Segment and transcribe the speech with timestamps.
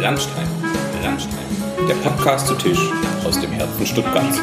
[0.00, 0.46] Landstein,
[1.02, 1.44] Landstein,
[1.88, 2.78] der Podcast zu Tisch
[3.24, 4.38] aus dem Herzen Stuttgarts.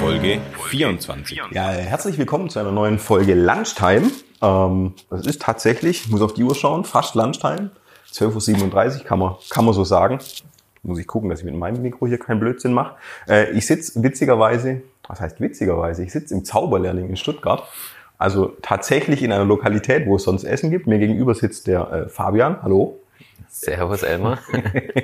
[0.00, 1.42] Folge 24.
[1.50, 4.10] Ja, herzlich willkommen zu einer neuen Folge Lunchtime.
[4.40, 7.70] Ähm, es ist tatsächlich, ich muss auf die Uhr schauen, fast Lunchtime.
[8.10, 10.20] 12.37 Uhr kann man, kann man so sagen.
[10.82, 12.94] Muss ich gucken, dass ich mit meinem Mikro hier keinen Blödsinn mache.
[13.28, 16.02] Äh, ich sitze witzigerweise, was heißt witzigerweise?
[16.02, 17.62] Ich sitze im Zauberlehrling in Stuttgart.
[18.24, 20.86] Also tatsächlich in einer Lokalität, wo es sonst Essen gibt.
[20.86, 22.62] Mir gegenüber sitzt der äh, Fabian.
[22.62, 22.98] Hallo.
[23.48, 24.38] Servus, Elmar.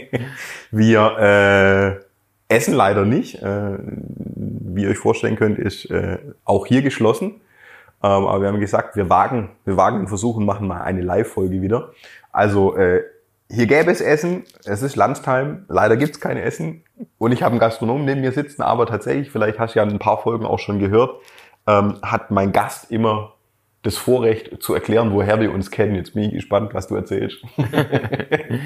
[0.70, 2.00] Wir
[2.48, 3.42] äh, essen leider nicht.
[3.42, 7.42] Äh, wie ihr euch vorstellen könnt, ist äh, auch hier geschlossen.
[8.02, 11.02] Ähm, aber wir haben gesagt, wir wagen, wir wagen den Versuch und machen mal eine
[11.02, 11.90] Live-Folge wieder.
[12.32, 13.02] Also äh,
[13.50, 16.84] hier gäbe es Essen, es ist Lunchtime, leider gibt's keine Essen
[17.18, 19.98] und ich habe einen Gastronom neben mir sitzen, aber tatsächlich, vielleicht hast du ja ein
[19.98, 21.16] paar Folgen auch schon gehört,
[21.70, 23.34] ähm, hat mein Gast immer
[23.82, 25.94] das Vorrecht zu erklären, woher wir uns kennen.
[25.94, 27.38] Jetzt bin ich gespannt, was du erzählst.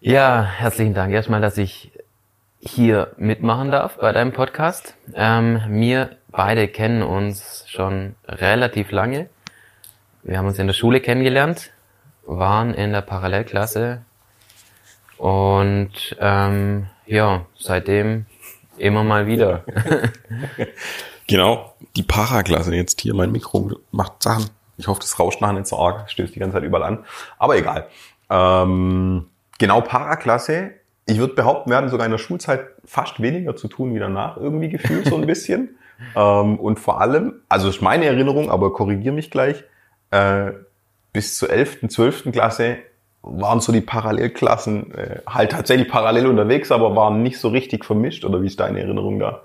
[0.00, 1.92] ja, herzlichen Dank erstmal, dass ich
[2.58, 4.94] hier mitmachen darf bei deinem Podcast.
[5.14, 9.30] Ähm, wir beide kennen uns schon relativ lange.
[10.22, 11.70] Wir haben uns in der Schule kennengelernt,
[12.26, 14.02] waren in der Parallelklasse
[15.16, 18.26] und ähm, ja, seitdem
[18.76, 19.64] immer mal wieder.
[21.30, 24.50] genau, die Paraklasse jetzt hier, mein Mikro macht Sachen.
[24.76, 27.04] Ich hoffe, das rauscht nachher nicht so arg, stößt die ganze Zeit überall an.
[27.38, 27.86] Aber egal.
[28.28, 29.26] Ähm,
[29.58, 30.72] genau, Paraklasse.
[31.06, 34.36] Ich würde behaupten, wir hatten sogar in der Schulzeit fast weniger zu tun wie danach,
[34.36, 35.76] irgendwie gefühlt so ein bisschen.
[36.16, 39.64] ähm, und vor allem, also ist meine Erinnerung, aber korrigier mich gleich,
[40.10, 40.52] äh,
[41.12, 42.32] bis zur 11., 12.
[42.32, 42.78] Klasse
[43.22, 48.24] waren so die Parallelklassen äh, halt tatsächlich parallel unterwegs, aber waren nicht so richtig vermischt.
[48.24, 49.42] Oder wie ist deine Erinnerung da?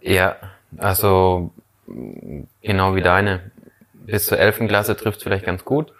[0.00, 0.36] Ja,
[0.78, 1.50] also
[2.62, 3.40] genau wie deine.
[3.92, 4.68] Bis zur 11.
[4.68, 5.92] Klasse trifft vielleicht ganz gut.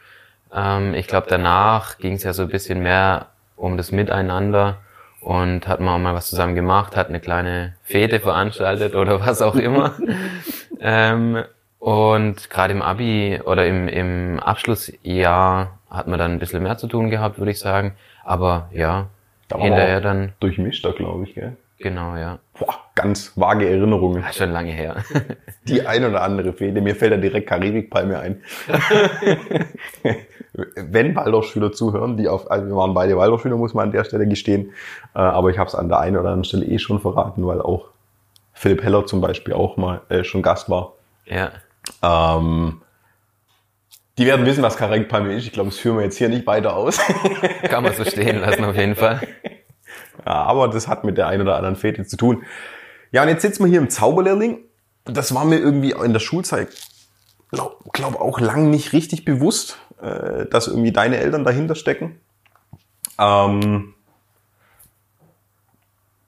[0.54, 4.78] Ähm, ich glaube, danach ging es ja so ein bisschen mehr um das Miteinander
[5.20, 9.42] und hat man auch mal was zusammen gemacht, hat eine kleine Fete veranstaltet oder was
[9.42, 9.94] auch immer.
[10.80, 11.42] ähm,
[11.78, 16.86] und gerade im Abi oder im, im Abschlussjahr hat man dann ein bisschen mehr zu
[16.86, 17.94] tun gehabt, würde ich sagen.
[18.24, 19.06] Aber ja,
[19.48, 20.32] da hinterher dann.
[20.40, 21.56] Durchmischter, glaube ich, gell?
[21.78, 22.38] Genau, ja.
[22.58, 24.22] Boah, ganz vage Erinnerungen.
[24.22, 24.96] Ja, schon lange her.
[25.68, 26.80] Die ein oder andere Fehde.
[26.80, 28.42] Mir fällt da direkt Karibikpalme ein.
[30.76, 34.26] Wenn Waldorfschüler zuhören, die auf, also wir waren beide Waldorfschüler, muss man an der Stelle
[34.26, 34.72] gestehen.
[35.14, 37.60] Äh, aber ich habe es an der einen oder anderen Stelle eh schon verraten, weil
[37.60, 37.88] auch
[38.54, 40.94] Philipp Heller zum Beispiel auch mal äh, schon Gast war.
[41.26, 41.50] Ja.
[42.02, 42.80] Ähm,
[44.16, 45.44] die werden wissen, was Karibikpalme ist.
[45.44, 46.98] Ich glaube, das führen wir jetzt hier nicht weiter aus.
[47.68, 49.20] Kann man so stehen lassen, auf jeden Fall.
[50.24, 52.44] Ja, aber das hat mit der einen oder anderen Fete zu tun.
[53.12, 54.58] Ja, und jetzt sitzen wir hier im Zauberlehrling.
[55.04, 56.68] Das war mir irgendwie in der Schulzeit,
[57.50, 62.20] glaube glaub auch lang nicht richtig bewusst, äh, dass irgendwie deine Eltern dahinter stecken.
[63.18, 63.94] Ähm,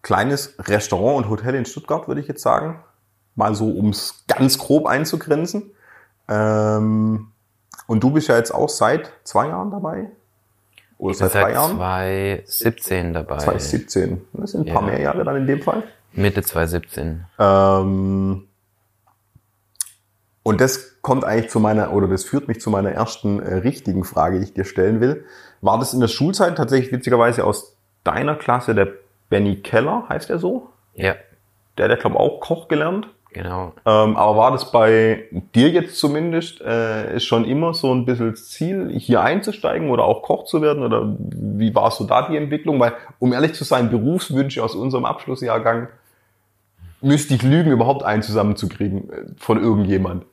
[0.03, 2.83] kleines Restaurant und Hotel in Stuttgart, würde ich jetzt sagen.
[3.35, 5.71] Mal so, um es ganz grob einzugrenzen.
[6.29, 7.33] Ähm,
[7.87, 10.11] und du bist ja jetzt auch seit zwei Jahren dabei?
[10.99, 11.77] Oder seit, drei Jahren?
[11.77, 13.39] 2017 dabei.
[13.39, 14.21] 2017.
[14.33, 15.85] Das sind ein paar mehr Jahre dann in dem Fall.
[16.13, 17.25] Mitte 2017.
[17.39, 18.49] Ähm,
[20.43, 24.05] und das kommt eigentlich zu meiner, oder das führt mich zu meiner ersten äh, richtigen
[24.05, 25.25] Frage, die ich dir stellen will.
[25.61, 28.89] War das in der Schulzeit tatsächlich witzigerweise aus deiner Klasse der
[29.29, 30.71] Benny Keller, heißt er so?
[30.95, 31.15] Ja.
[31.77, 33.09] Der hat ja, glaube auch Koch gelernt.
[33.31, 33.75] Genau.
[33.85, 35.25] Ähm, aber war das bei
[35.55, 40.05] dir jetzt zumindest äh, ist schon immer so ein bisschen das Ziel, hier einzusteigen oder
[40.05, 40.83] auch Koch zu werden?
[40.83, 42.81] Oder wie war so da die Entwicklung?
[42.81, 45.89] Weil, um ehrlich zu sein, Berufswünsche aus unserem Abschlussjahrgang
[47.01, 50.25] müsste ich lügen, überhaupt einen zusammenzukriegen äh, von irgendjemand.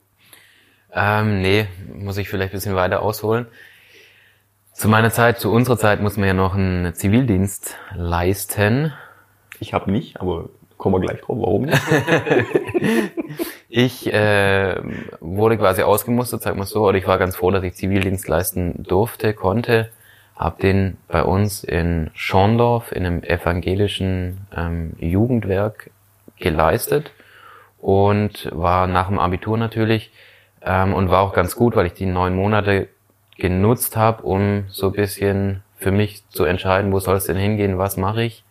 [0.92, 3.46] Ähm, nee, muss ich vielleicht ein bisschen weiter ausholen.
[4.72, 8.92] Zu meiner Zeit, zu unserer Zeit muss man ja noch einen Zivildienst leisten.
[9.60, 11.80] Ich habe nicht, aber Kommen wir gleich drauf, warum nicht?
[13.68, 14.76] ich äh,
[15.20, 18.82] wurde quasi ausgemustert, sag mal so, oder ich war ganz froh, dass ich Zivildienst leisten
[18.82, 19.90] durfte, konnte.
[20.36, 25.90] Hab den bei uns in Schorndorf in einem evangelischen ähm, Jugendwerk
[26.38, 27.10] geleistet
[27.80, 30.10] und war nach dem Abitur natürlich
[30.60, 32.88] ähm, und war auch ganz gut, weil ich die neun Monate
[33.38, 37.96] genutzt habe, um so bisschen für mich zu entscheiden, wo soll es denn hingehen, was
[37.96, 38.44] mache ich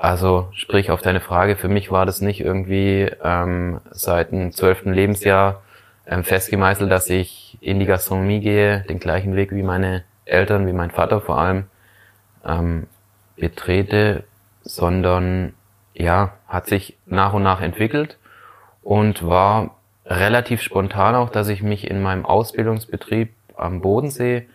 [0.00, 4.94] also sprich auf deine Frage, für mich war das nicht irgendwie ähm, seit dem zwölften
[4.94, 5.60] Lebensjahr
[6.06, 10.72] ähm, festgemeißelt, dass ich in die Gastronomie gehe, den gleichen Weg wie meine Eltern, wie
[10.72, 11.64] mein Vater vor allem
[12.46, 12.86] ähm,
[13.36, 14.24] betrete,
[14.62, 15.52] sondern
[15.92, 18.16] ja, hat sich nach und nach entwickelt
[18.82, 19.76] und war
[20.06, 24.48] relativ spontan auch, dass ich mich in meinem Ausbildungsbetrieb am Bodensee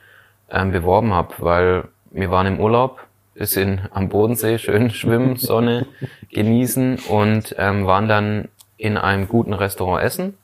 [0.50, 3.05] ähm, beworben habe, weil wir waren im Urlaub,
[3.36, 5.86] bisschen am Bodensee, schön schwimmen, Sonne
[6.32, 8.48] genießen und ähm, waren dann
[8.78, 10.38] in einem guten Restaurant essen.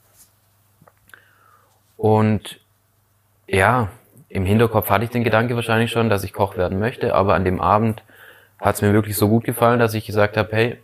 [1.97, 2.59] Und
[3.47, 3.89] ja,
[4.29, 7.45] im Hinterkopf hatte ich den Gedanke wahrscheinlich schon, dass ich Koch werden möchte, aber an
[7.45, 8.03] dem Abend
[8.59, 10.77] hat es mir wirklich so gut gefallen, dass ich gesagt habe, hey,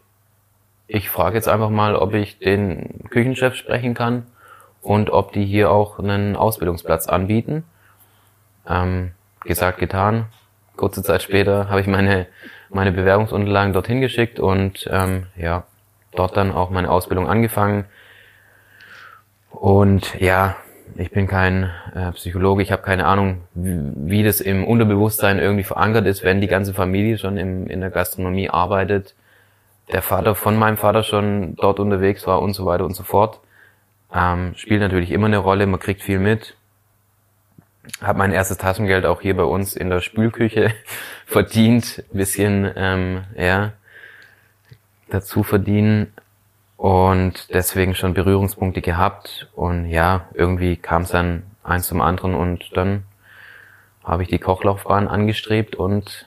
[0.88, 4.26] ich frage jetzt einfach mal, ob ich den Küchenchef sprechen kann
[4.82, 7.66] und ob die hier auch einen Ausbildungsplatz anbieten.
[8.68, 9.12] Ähm,
[9.44, 10.28] gesagt, getan.
[10.78, 12.28] Kurze Zeit später habe ich meine,
[12.70, 15.64] meine Bewerbungsunterlagen dorthin geschickt und ähm, ja,
[16.16, 17.86] dort dann auch meine Ausbildung angefangen.
[19.52, 20.56] Und ja,
[20.96, 25.64] ich bin kein äh, Psychologe, ich habe keine Ahnung, wie, wie das im Unterbewusstsein irgendwie
[25.64, 29.16] verankert ist, wenn die ganze Familie schon im, in der Gastronomie arbeitet,
[29.92, 33.40] der Vater von meinem Vater schon dort unterwegs war und so weiter und so fort.
[34.14, 36.57] Ähm, spielt natürlich immer eine Rolle, man kriegt viel mit.
[38.02, 40.74] Hab mein erstes Taschengeld auch hier bei uns in der Spülküche
[41.26, 43.74] verdient, bisschen ähm, ja
[45.10, 46.14] dazu verdienen
[46.76, 52.76] und deswegen schon Berührungspunkte gehabt und ja, irgendwie kam es dann eins zum anderen und
[52.76, 53.04] dann
[54.04, 56.27] habe ich die Kochlaufbahn angestrebt und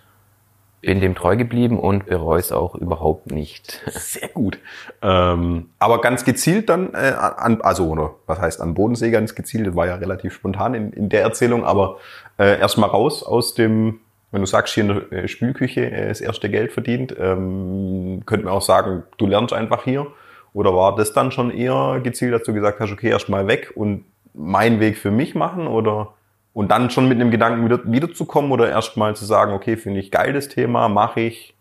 [0.81, 3.83] bin dem treu geblieben und bereue es auch überhaupt nicht.
[3.87, 4.59] Sehr gut.
[5.03, 9.67] Ähm, aber ganz gezielt dann äh, an, also oder was heißt an Bodensee ganz gezielt,
[9.67, 11.99] das war ja relativ spontan in, in der Erzählung, aber
[12.39, 14.01] äh, erstmal raus aus dem,
[14.31, 18.47] wenn du sagst, hier in der äh, Spülküche äh, das erste Geld verdient, ähm, könnte
[18.47, 20.07] man auch sagen, du lernst einfach hier.
[20.53, 24.05] Oder war das dann schon eher gezielt, dass du gesagt hast, okay, erstmal weg und
[24.35, 26.15] meinen Weg für mich machen oder
[26.53, 30.11] und dann schon mit einem Gedanken wieder, wiederzukommen oder erstmal zu sagen, okay, finde ich
[30.11, 31.55] geil das Thema, mache ich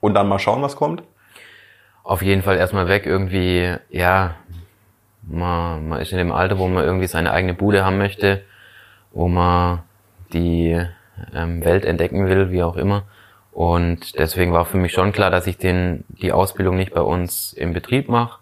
[0.00, 1.02] und dann mal schauen, was kommt?
[2.02, 4.36] Auf jeden Fall erstmal weg, irgendwie, ja,
[5.22, 8.42] man, man ist in dem Alter, wo man irgendwie seine eigene Bude haben möchte,
[9.12, 9.82] wo man
[10.32, 10.80] die
[11.34, 13.04] ähm, Welt entdecken will, wie auch immer.
[13.52, 17.54] Und deswegen war für mich schon klar, dass ich den, die Ausbildung nicht bei uns
[17.54, 18.38] im Betrieb mache,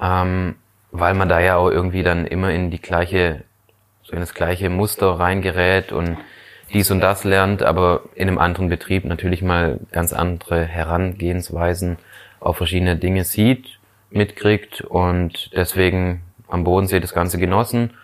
[0.00, 0.56] ähm,
[0.90, 3.44] weil man da ja auch irgendwie dann immer in die gleiche
[4.12, 6.18] in das gleiche Muster reingerät und
[6.72, 11.98] dies und das lernt, aber in einem anderen Betrieb natürlich mal ganz andere Herangehensweisen
[12.40, 13.78] auf verschiedene Dinge sieht,
[14.10, 17.94] mitkriegt und deswegen am Bodensee das Ganze genossen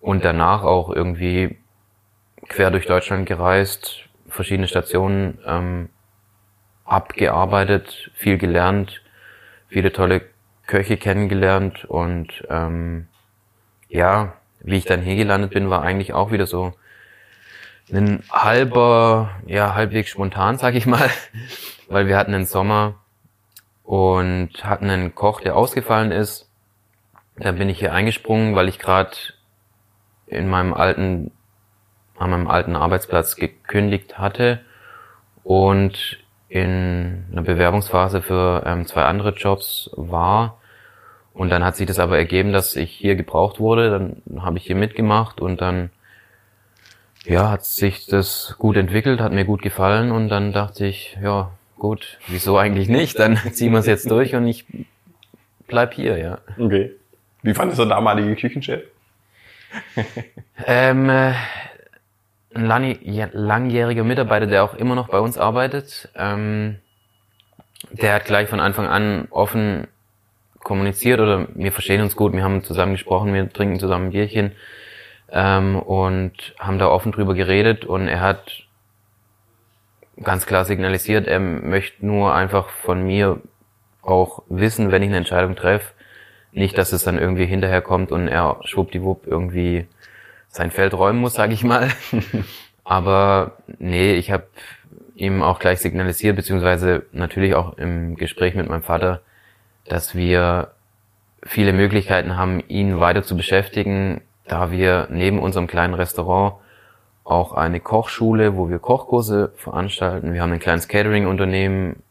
[0.00, 1.56] und danach auch irgendwie
[2.48, 5.88] quer durch Deutschland gereist, verschiedene Stationen ähm,
[6.84, 9.02] abgearbeitet, viel gelernt,
[9.68, 10.22] viele tolle
[10.66, 13.08] Köche kennengelernt und ähm,
[13.88, 14.34] ja,
[14.66, 16.74] wie ich dann hier gelandet bin, war eigentlich auch wieder so
[17.92, 21.08] ein halber, ja, halbwegs spontan, sag ich mal,
[21.88, 22.96] weil wir hatten einen Sommer
[23.84, 26.50] und hatten einen Koch, der ausgefallen ist.
[27.38, 29.16] Dann bin ich hier eingesprungen, weil ich gerade
[30.26, 31.30] in meinem alten,
[32.18, 34.60] an meinem alten Arbeitsplatz gekündigt hatte
[35.44, 36.18] und
[36.48, 40.58] in einer Bewerbungsphase für ähm, zwei andere Jobs war
[41.36, 43.90] und dann hat sich das aber ergeben, dass ich hier gebraucht wurde.
[43.90, 45.90] Dann habe ich hier mitgemacht und dann
[47.24, 51.50] ja, hat sich das gut entwickelt, hat mir gut gefallen und dann dachte ich, ja,
[51.78, 53.18] gut, wieso eigentlich nicht?
[53.18, 54.64] Dann ziehen wir es jetzt durch und ich
[55.66, 56.38] bleib hier, ja.
[56.58, 56.92] Okay.
[57.42, 58.84] Wie fandest du der damalige Küchenchef?
[60.66, 61.34] ähm, äh,
[62.54, 66.76] ein langjähriger Mitarbeiter, der auch immer noch bei uns arbeitet, ähm,
[67.90, 69.86] der hat gleich von Anfang an offen
[70.66, 74.50] kommuniziert oder wir verstehen uns gut, wir haben zusammen gesprochen, wir trinken zusammen ein Bierchen
[75.30, 78.64] ähm, und haben da offen drüber geredet und er hat
[80.20, 83.40] ganz klar signalisiert, er möchte nur einfach von mir
[84.02, 85.92] auch wissen, wenn ich eine Entscheidung treffe,
[86.50, 89.86] nicht, dass es dann irgendwie hinterher kommt und er schwuppdiwupp irgendwie
[90.48, 91.90] sein Feld räumen muss, sage ich mal.
[92.82, 94.48] Aber nee, ich habe
[95.14, 99.20] ihm auch gleich signalisiert, beziehungsweise natürlich auch im Gespräch mit meinem Vater,
[99.88, 100.72] dass wir
[101.42, 106.54] viele Möglichkeiten haben, ihn weiter zu beschäftigen, da wir neben unserem kleinen Restaurant
[107.24, 110.32] auch eine Kochschule, wo wir Kochkurse veranstalten.
[110.32, 112.02] Wir haben ein kleines Catering-Unternehmen,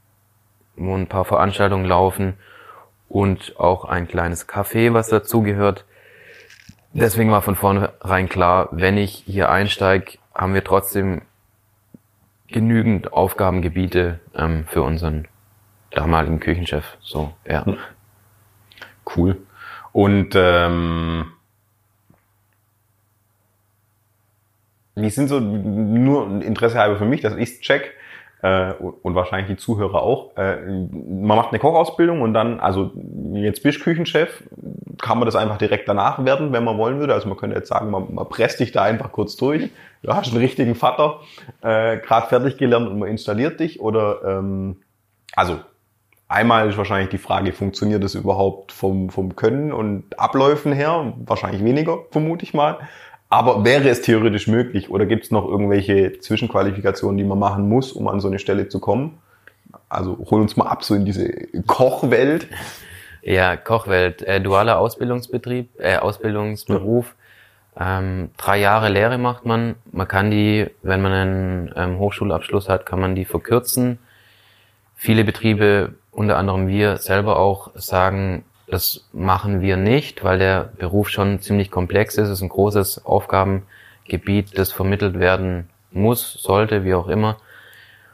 [0.75, 2.33] wo ein paar Veranstaltungen laufen
[3.07, 5.85] und auch ein kleines Café, was dazugehört.
[6.91, 11.21] Deswegen war von vornherein klar, wenn ich hier einsteige, haben wir trotzdem
[12.47, 15.27] genügend Aufgabengebiete ähm, für unseren
[15.95, 16.97] damaligen Küchenchef.
[17.01, 17.65] So, ja.
[17.65, 17.77] Hm.
[19.15, 19.37] Cool.
[19.91, 21.31] Und ähm,
[24.95, 27.93] die sind so nur Interesse halber für mich, dass ich check
[28.41, 30.35] äh, und wahrscheinlich die Zuhörer auch.
[30.37, 32.91] Äh, man macht eine Kochausbildung und dann, also
[33.33, 34.43] jetzt bist du Küchenchef,
[35.01, 37.13] kann man das einfach direkt danach werden, wenn man wollen würde.
[37.13, 39.69] Also man könnte jetzt sagen, man, man presst dich da einfach kurz durch.
[40.03, 41.21] Du hast einen richtigen Vater,
[41.61, 43.79] äh, gerade fertig gelernt und man installiert dich.
[43.79, 44.77] Oder ähm,
[45.35, 45.59] also
[46.27, 51.13] einmal ist wahrscheinlich die Frage, funktioniert das überhaupt vom, vom Können und Abläufen her?
[51.25, 52.79] Wahrscheinlich weniger, vermute ich mal.
[53.29, 57.91] Aber wäre es theoretisch möglich oder gibt es noch irgendwelche Zwischenqualifikationen, die man machen muss,
[57.91, 59.17] um an so eine Stelle zu kommen?
[59.89, 61.29] Also hol uns mal ab so in diese
[61.65, 62.47] Kochwelt.
[63.21, 67.15] Ja, Kochwelt, äh, dualer Ausbildungsbetrieb, äh, Ausbildungsberuf.
[67.77, 69.75] Ähm, drei Jahre Lehre macht man.
[69.91, 73.99] Man kann die, wenn man einen ähm, Hochschulabschluss hat, kann man die verkürzen.
[75.05, 81.09] Viele Betriebe, unter anderem wir selber auch, sagen, das machen wir nicht, weil der Beruf
[81.09, 82.29] schon ziemlich komplex ist.
[82.29, 87.37] Es ist ein großes Aufgabengebiet, das vermittelt werden muss, sollte, wie auch immer.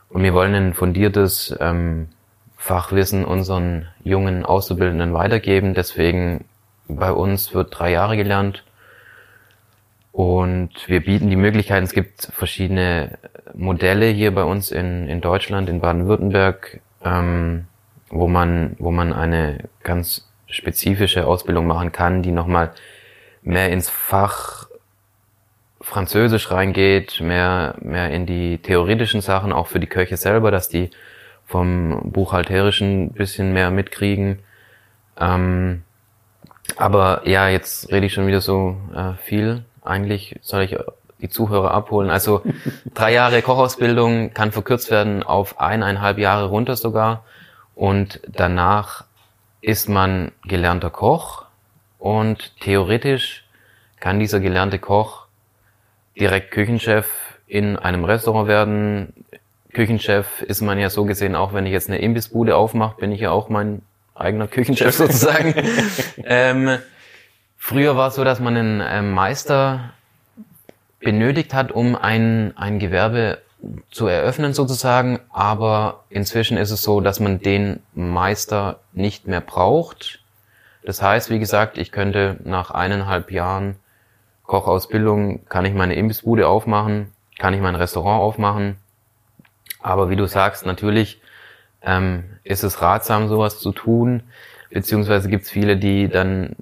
[0.09, 2.09] Und wir wollen ein fundiertes ähm,
[2.57, 5.73] Fachwissen unseren jungen Auszubildenden weitergeben.
[5.73, 6.43] Deswegen
[6.89, 8.65] bei uns wird drei Jahre gelernt.
[10.11, 13.17] Und wir bieten die Möglichkeiten, es gibt verschiedene
[13.53, 17.65] Modelle hier bei uns in, in Deutschland, in Baden-Württemberg, ähm,
[18.09, 22.71] wo man, wo man eine ganz spezifische Ausbildung machen kann, die nochmal
[23.41, 24.67] mehr ins Fach
[25.81, 30.91] Französisch reingeht, mehr, mehr in die theoretischen Sachen, auch für die Köche selber, dass die
[31.45, 34.39] vom Buchhalterischen bisschen mehr mitkriegen.
[35.19, 35.83] Ähm,
[36.77, 39.65] aber ja, jetzt rede ich schon wieder so äh, viel.
[39.83, 40.77] Eigentlich soll ich
[41.21, 42.09] die Zuhörer abholen.
[42.09, 42.41] Also
[42.93, 47.23] drei Jahre Kochausbildung kann verkürzt werden auf eineinhalb Jahre runter sogar.
[47.75, 49.05] Und danach
[49.61, 51.45] ist man gelernter Koch
[51.99, 53.43] und theoretisch
[53.99, 55.27] kann dieser gelernte Koch
[56.19, 57.07] direkt Küchenchef
[57.47, 59.25] in einem Restaurant werden.
[59.73, 63.21] Küchenchef ist man ja so gesehen, auch wenn ich jetzt eine Imbissbude aufmache, bin ich
[63.21, 63.83] ja auch mein
[64.15, 65.53] eigener Küchenchef sozusagen.
[66.23, 66.79] ähm,
[67.57, 69.93] früher war es so, dass man einen ähm, Meister
[71.01, 73.39] benötigt hat, um ein, ein Gewerbe
[73.91, 80.19] zu eröffnen sozusagen, aber inzwischen ist es so, dass man den Meister nicht mehr braucht.
[80.83, 83.75] Das heißt, wie gesagt, ich könnte nach eineinhalb Jahren
[84.43, 88.77] Kochausbildung, kann ich meine Imbissbude aufmachen, kann ich mein Restaurant aufmachen.
[89.79, 91.21] Aber wie du sagst, natürlich
[91.81, 94.23] ähm, ist es ratsam, sowas zu tun,
[94.69, 96.55] beziehungsweise gibt es viele, die dann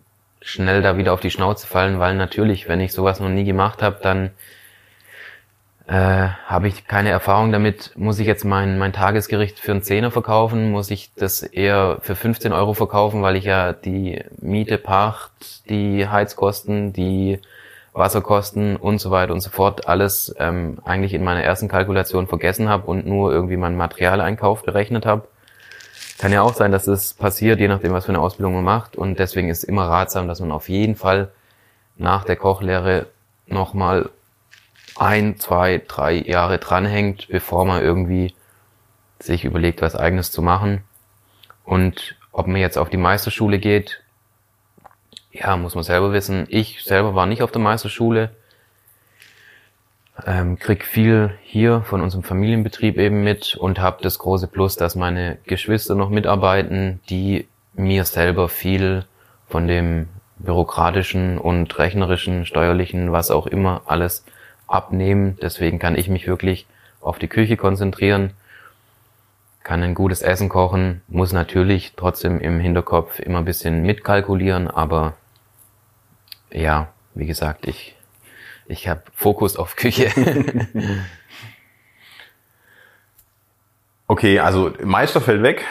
[0.50, 3.84] schnell da wieder auf die Schnauze fallen, weil natürlich, wenn ich sowas noch nie gemacht
[3.84, 4.32] habe, dann
[5.88, 10.10] äh, habe ich keine Erfahrung damit, muss ich jetzt mein, mein Tagesgericht für einen Zehner
[10.12, 15.70] verkaufen, muss ich das eher für 15 Euro verkaufen, weil ich ja die Miete, Pacht,
[15.70, 17.40] die Heizkosten, die
[17.94, 22.70] Wasserkosten und so weiter und so fort alles ähm, eigentlich in meiner ersten Kalkulation vergessen
[22.70, 25.28] habe und nur irgendwie meinen Materialeinkauf berechnet habe.
[26.20, 28.98] Kann ja auch sein, dass es passiert, je nachdem, was für eine Ausbildung man macht.
[28.98, 31.32] Und deswegen ist es immer ratsam, dass man auf jeden Fall
[31.96, 33.08] nach der Kochlehre
[33.48, 34.10] nochmal
[34.98, 38.36] ein, zwei, drei Jahre dranhängt, bevor man irgendwie
[39.20, 40.84] sich überlegt, was eigenes zu machen.
[41.64, 44.02] Und ob man jetzt auf die Meisterschule geht,
[45.32, 46.48] ja, muss man selber wissen.
[46.50, 48.32] Ich selber war nicht auf der Meisterschule,
[50.26, 54.96] ähm, krieg viel hier von unserem Familienbetrieb eben mit und habe das große Plus, dass
[54.96, 59.06] meine Geschwister noch mitarbeiten, die mir selber viel
[59.48, 60.08] von dem
[60.38, 64.24] bürokratischen und rechnerischen, steuerlichen, was auch immer alles
[64.68, 65.38] abnehmen.
[65.42, 66.66] Deswegen kann ich mich wirklich
[67.02, 68.32] auf die Küche konzentrieren,
[69.64, 75.14] kann ein gutes Essen kochen, muss natürlich trotzdem im Hinterkopf immer ein bisschen mitkalkulieren, aber
[76.52, 77.96] ja, wie gesagt, ich,
[78.70, 80.10] ich habe Fokus auf Küche.
[84.08, 85.66] okay, also Meister fällt weg.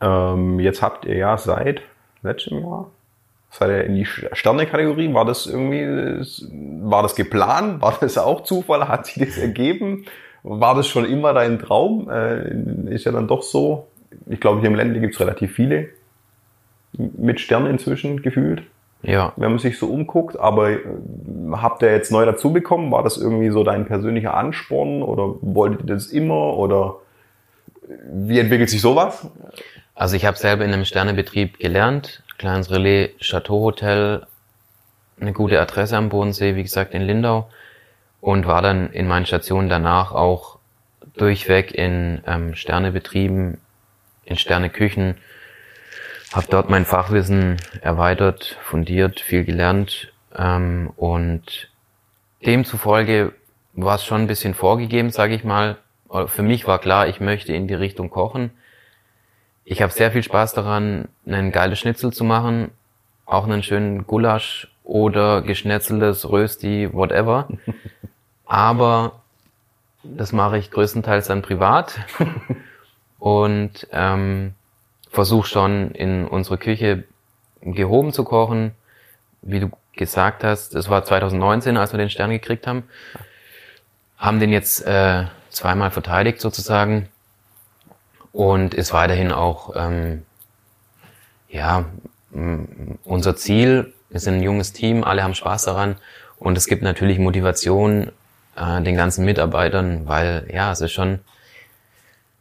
[0.00, 1.82] Ähm, jetzt habt ihr ja seit
[2.22, 2.90] letztem Jahr
[3.52, 5.12] seid ihr in die Sterne-Kategorie.
[5.12, 5.84] War das irgendwie,
[6.82, 7.82] war das geplant?
[7.82, 8.88] War das auch Zufall?
[8.88, 10.06] Hat sich das ergeben?
[10.42, 12.10] War das schon immer dein Traum?
[12.10, 13.86] Äh, ist ja dann doch so.
[14.26, 15.90] Ich glaube, hier im Ländle gibt es relativ viele
[16.94, 18.62] mit Sternen inzwischen gefühlt.
[19.02, 19.32] Ja.
[19.36, 20.78] Wenn man sich so umguckt, aber äh,
[21.52, 22.90] habt ihr jetzt neu dazu bekommen?
[22.92, 26.96] War das irgendwie so dein persönlicher Ansporn oder wolltet ihr das immer oder
[28.12, 29.26] wie entwickelt sich sowas?
[29.94, 34.26] Also ich habe selber in einem Sternebetrieb gelernt, kleines Relais Chateau Hotel,
[35.20, 37.48] eine gute Adresse am Bodensee, wie gesagt in Lindau
[38.20, 40.58] und war dann in meinen Stationen danach auch
[41.16, 43.58] durchweg in ähm, Sternebetrieben,
[44.24, 45.16] in Sterneküchen,
[46.32, 51.70] habe dort mein Fachwissen erweitert, fundiert, viel gelernt ähm, und
[52.44, 53.32] demzufolge
[53.74, 55.78] war es schon ein bisschen vorgegeben, sage ich mal.
[56.26, 58.50] Für mich war klar, ich möchte in die Richtung kochen.
[59.64, 62.70] Ich habe sehr viel Spaß daran, einen geiles Schnitzel zu machen.
[63.24, 67.48] auch einen schönen Gulasch oder geschnetzeltes Rösti, whatever.
[68.44, 69.22] Aber
[70.02, 72.00] das mache ich größtenteils dann privat
[73.18, 74.54] und ähm,
[75.12, 77.04] versuche schon in unsere Küche
[77.60, 78.72] gehoben zu kochen.
[79.42, 82.84] Wie du gesagt hast, das war 2019, als wir den Stern gekriegt haben.
[84.16, 87.08] Haben den jetzt äh, zweimal verteidigt sozusagen
[88.32, 90.24] und ist weiterhin auch ähm,
[91.50, 91.84] ja
[93.04, 93.92] unser Ziel.
[94.08, 95.96] Wir sind ein junges Team, alle haben Spaß daran
[96.38, 98.10] und es gibt natürlich Motivation
[98.56, 101.20] äh, den ganzen Mitarbeitern, weil ja, es ist schon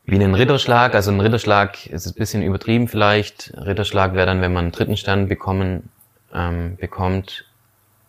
[0.05, 0.95] wie ein Ritterschlag.
[0.95, 3.53] Also ein Ritterschlag ist ein bisschen übertrieben vielleicht.
[3.55, 5.89] Ritterschlag wäre dann, wenn man einen dritten Stern bekommen
[6.33, 7.45] ähm, bekommt.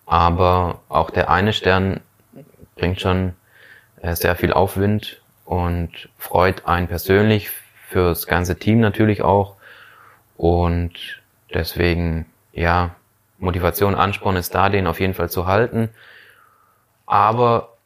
[0.07, 2.01] Aber auch der eine Stern
[2.77, 3.35] bringt schon
[4.01, 7.51] äh, sehr viel Aufwind und freut einen persönlich,
[7.89, 9.57] fürs ganze Team natürlich auch.
[10.37, 11.21] Und
[11.53, 12.97] deswegen, ja,
[13.39, 15.91] Motivation, Ansporn ist da, den auf jeden Fall zu halten.
[17.07, 17.77] Aber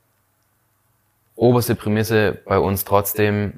[1.34, 3.54] oberste Prämisse bei uns trotzdem,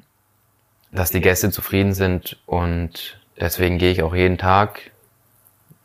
[0.91, 4.91] dass die Gäste zufrieden sind und deswegen gehe ich auch jeden Tag,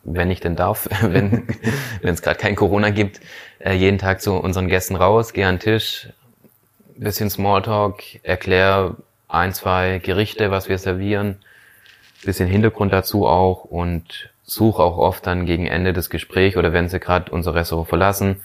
[0.02, 1.46] wenn ich denn darf, wenn
[2.02, 3.20] es gerade kein Corona gibt,
[3.58, 6.08] äh, jeden Tag zu unseren Gästen raus, gehe an den Tisch,
[6.96, 8.96] bisschen Smalltalk, erkläre
[9.28, 11.38] ein, zwei Gerichte, was wir servieren,
[12.24, 16.88] bisschen Hintergrund dazu auch und suche auch oft dann gegen Ende des Gesprächs oder wenn
[16.88, 18.40] sie gerade unser Restaurant verlassen,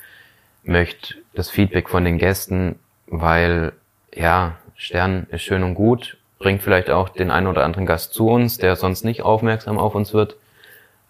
[0.63, 2.75] möchte das Feedback von den Gästen
[3.09, 3.73] weil
[4.13, 8.29] ja, Stern ist schön und gut, bringt vielleicht auch den einen oder anderen Gast zu
[8.29, 10.38] uns, der sonst nicht aufmerksam auf uns wird.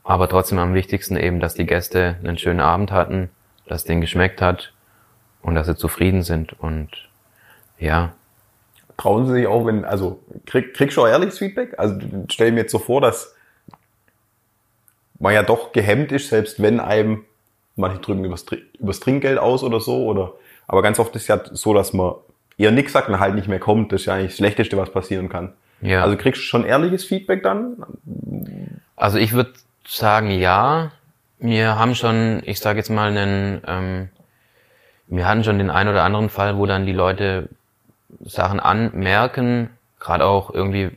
[0.04, 3.30] Aber trotzdem am wichtigsten eben, dass die Gäste einen schönen Abend hatten,
[3.68, 4.74] dass denen geschmeckt hat
[5.44, 6.60] und dass sie zufrieden sind.
[6.60, 6.90] Und
[7.78, 8.14] ja.
[8.98, 11.76] Trauen Sie sich auch, wenn, also krieg, kriegst du auch ehrliches Feedback?
[11.78, 13.36] Also stell mir jetzt so vor, dass
[15.20, 17.26] man ja doch gehemmt ist, selbst wenn einem
[17.76, 18.46] manche drücken übers,
[18.80, 20.34] übers Trinkgeld aus oder so, oder
[20.68, 22.16] aber ganz oft ist ja so, dass man
[22.60, 23.92] eher nichts sagt und halt nicht mehr kommt.
[23.92, 25.54] Das ist ja eigentlich das Schlechteste, was passieren kann.
[25.82, 26.04] Ja.
[26.04, 27.78] Also kriegst du schon ehrliches Feedback dann?
[28.95, 29.54] Also ich würde
[29.88, 30.91] sagen, ja.
[31.41, 34.10] Wir haben schon, ich sage jetzt mal, einen, ähm,
[35.08, 37.48] wir hatten schon den einen oder anderen Fall, wo dann die Leute
[38.19, 39.69] Sachen anmerken,
[40.02, 40.91] gerade auch irgendwie,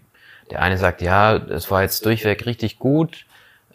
[0.50, 3.24] der eine sagt, ja, es war jetzt durchweg richtig gut,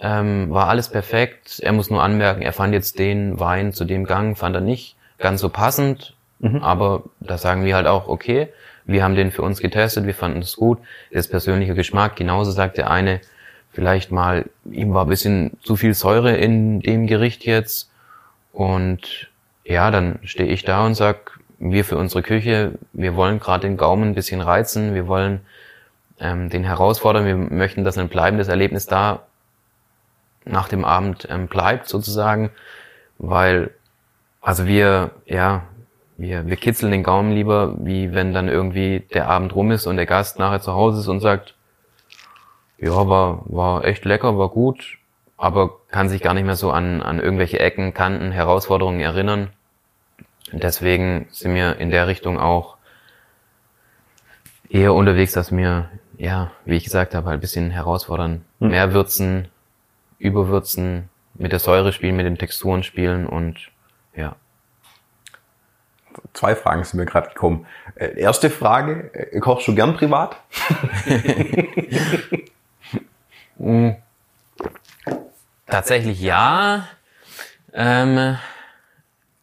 [0.02, 4.04] ähm, war alles perfekt, er muss nur anmerken, er fand jetzt den Wein zu dem
[4.04, 6.58] Gang, fand er nicht ganz so passend, mhm.
[6.58, 8.50] aber da sagen wir halt auch, okay,
[8.86, 10.80] wir haben den für uns getestet, wir fanden es gut,
[11.12, 12.16] das persönliche Geschmack.
[12.16, 13.20] Genauso sagt der eine,
[13.72, 17.92] vielleicht mal, ihm war ein bisschen zu viel Säure in dem Gericht jetzt.
[18.54, 19.30] Und
[19.66, 23.78] ja, dann stehe ich da und sag, wir für unsere Küche, wir wollen gerade den
[23.78, 25.42] Gaumen ein bisschen reizen, wir wollen
[26.20, 29.24] ähm, den herausfordern, wir möchten, dass ein bleibendes Erlebnis da
[30.46, 32.52] nach dem Abend ähm, bleibt sozusagen,
[33.18, 33.72] weil
[34.40, 35.64] also wir, ja,
[36.18, 39.98] wir, wir kitzeln den Gaumen lieber, wie wenn dann irgendwie der Abend rum ist und
[39.98, 41.56] der Gast nachher zu Hause ist und sagt,
[42.80, 44.98] ja, war, war echt lecker, war gut,
[45.38, 49.50] aber kann sich gar nicht mehr so an, an irgendwelche Ecken, Kanten, Herausforderungen erinnern.
[50.52, 52.78] Deswegen sind wir in der Richtung auch
[54.70, 58.44] eher unterwegs, dass wir, ja, wie ich gesagt habe, halt ein bisschen herausfordern.
[58.60, 58.70] Hm.
[58.70, 59.48] Mehr würzen,
[60.20, 63.70] überwürzen, mit der Säure spielen, mit den Texturen spielen und
[64.16, 64.36] ja.
[66.34, 67.66] Zwei Fragen sind mir gerade gekommen.
[67.96, 70.38] Äh, erste Frage, äh, kochst du gern privat?
[75.68, 76.88] Tatsächlich ja.
[77.74, 78.38] Ähm,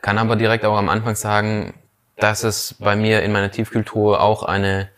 [0.01, 1.75] kann aber direkt auch am Anfang sagen,
[2.17, 4.89] dass es bei mir in meiner Tiefkultur auch eine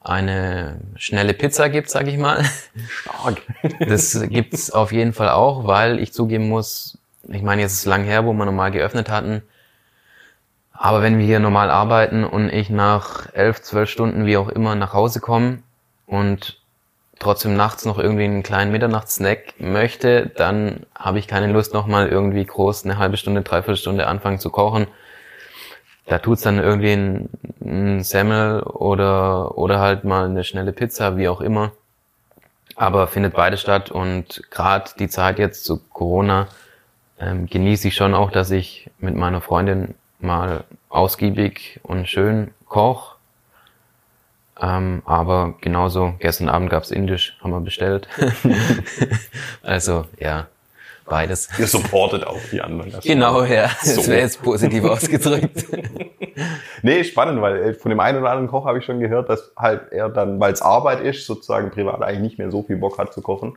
[0.00, 2.44] eine schnelle Pizza gibt, sag ich mal.
[2.88, 3.42] Stark.
[3.80, 7.86] Das gibt's auf jeden Fall auch, weil ich zugeben muss, ich meine, jetzt ist es
[7.86, 9.42] lang her, wo wir normal geöffnet hatten.
[10.80, 14.76] Aber wenn wir hier normal arbeiten und ich nach elf, zwölf Stunden, wie auch immer,
[14.76, 15.58] nach Hause komme
[16.06, 16.60] und
[17.18, 22.44] trotzdem nachts noch irgendwie einen kleinen Mitternachtssnack möchte, dann habe ich keine Lust, nochmal irgendwie
[22.44, 24.86] groß eine halbe Stunde, dreiviertel Stunde anfangen zu kochen.
[26.06, 27.28] Da tut's dann irgendwie ein,
[27.60, 31.72] ein Semmel oder, oder halt mal eine schnelle Pizza, wie auch immer.
[32.76, 36.46] Aber findet beide statt und gerade die Zeit jetzt zu Corona
[37.18, 43.16] ähm, genieße ich schon auch, dass ich mit meiner Freundin mal ausgiebig und schön koch.
[44.60, 48.08] Ähm, aber genauso, gestern Abend gab's Indisch, haben wir bestellt.
[49.62, 50.48] also ja,
[51.04, 51.48] beides.
[51.58, 52.92] Ihr supportet auch die anderen.
[53.02, 53.68] Genau, ja.
[53.80, 53.96] So.
[53.96, 55.64] Das wäre jetzt positiv ausgedrückt.
[56.82, 59.52] nee, spannend, weil äh, von dem einen oder anderen Koch habe ich schon gehört, dass
[59.56, 62.98] halt er dann, weil es Arbeit ist, sozusagen privat eigentlich nicht mehr so viel Bock
[62.98, 63.56] hat zu kochen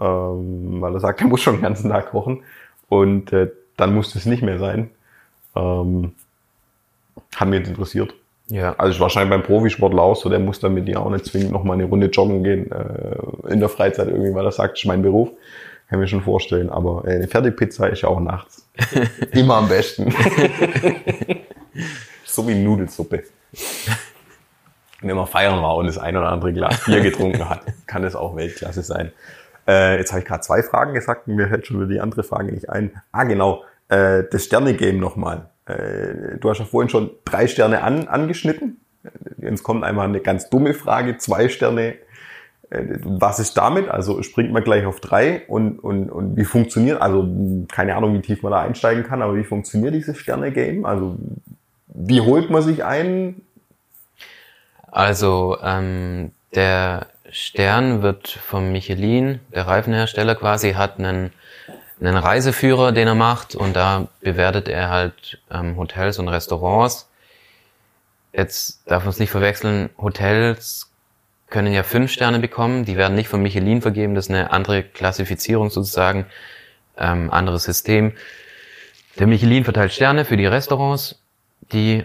[0.00, 2.42] ähm, weil er sagt, er muss schon den ganzen Tag kochen.
[2.88, 4.90] Und äh, dann muss es nicht mehr sein.
[5.58, 6.12] Ähm,
[7.36, 8.14] hat mich jetzt interessiert.
[8.48, 8.74] Ja.
[8.78, 11.52] Also ist wahrscheinlich beim Profisportler auch so, der muss dann mit dir auch nicht zwingend
[11.52, 14.80] noch mal eine Runde joggen gehen äh, in der Freizeit irgendwie, weil er sagt, das
[14.80, 15.28] ist mein Beruf.
[15.88, 16.70] Kann ich mir schon vorstellen.
[16.70, 18.66] Aber äh, eine Fertigpizza ist ja auch nachts.
[19.32, 20.10] Immer am besten.
[22.24, 23.24] so wie Nudelsuppe.
[25.00, 28.16] Wenn man feiern war und das ein oder andere Glas Bier getrunken hat, kann das
[28.16, 29.12] auch Weltklasse sein.
[29.66, 32.22] Äh, jetzt habe ich gerade zwei Fragen gesagt und mir fällt schon wieder die andere
[32.22, 32.90] Frage nicht ein.
[33.12, 33.62] Ah, genau.
[33.88, 35.50] Äh, das Sterne-Game nochmal.
[35.66, 38.80] Äh, du hast ja vorhin schon drei Sterne an, angeschnitten.
[39.38, 41.18] Jetzt kommt einmal eine ganz dumme Frage.
[41.18, 41.94] Zwei Sterne.
[42.70, 43.88] Äh, was ist damit?
[43.88, 47.26] Also springt man gleich auf drei und, und, und wie funktioniert, also
[47.72, 50.84] keine Ahnung, wie tief man da einsteigen kann, aber wie funktioniert dieses Sterne-Game?
[50.84, 51.16] Also
[51.86, 53.42] wie holt man sich ein?
[54.90, 61.30] Also ähm, der Stern wird vom Michelin, der Reifenhersteller quasi, hat einen,
[62.00, 67.08] einen Reiseführer, den er macht und da bewertet er halt ähm, Hotels und Restaurants.
[68.32, 70.90] Jetzt darf man es nicht verwechseln, Hotels
[71.50, 74.82] können ja fünf Sterne bekommen, die werden nicht von Michelin vergeben, das ist eine andere
[74.82, 76.26] Klassifizierung sozusagen,
[76.98, 78.12] ähm, anderes System.
[79.18, 81.20] Der Michelin verteilt Sterne für die Restaurants,
[81.72, 82.04] die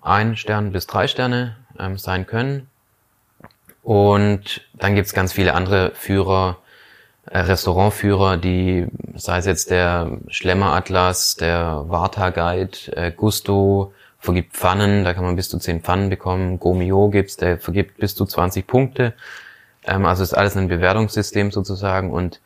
[0.00, 2.68] ein Stern bis drei Sterne ähm, sein können.
[3.82, 6.58] Und dann gibt's ganz viele andere Führer,
[7.32, 15.02] Restaurantführer, die, sei es jetzt der Schlemmer Atlas, der Varta Guide, äh, Gusto, vergibt Pfannen,
[15.04, 16.60] da kann man bis zu 10 Pfannen bekommen.
[16.60, 19.14] Gomio gibt's, der vergibt bis zu 20 Punkte.
[19.84, 22.40] Ähm, also ist alles ein Bewertungssystem sozusagen und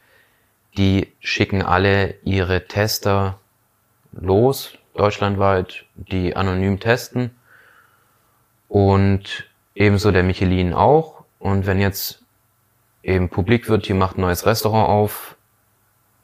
[0.77, 3.39] die schicken alle ihre Tester
[4.13, 7.31] los, deutschlandweit, die anonym testen.
[8.69, 11.25] Und ebenso der Michelin auch.
[11.39, 12.23] Und wenn jetzt
[13.07, 15.37] eben publik wird, hier macht ein neues Restaurant auf,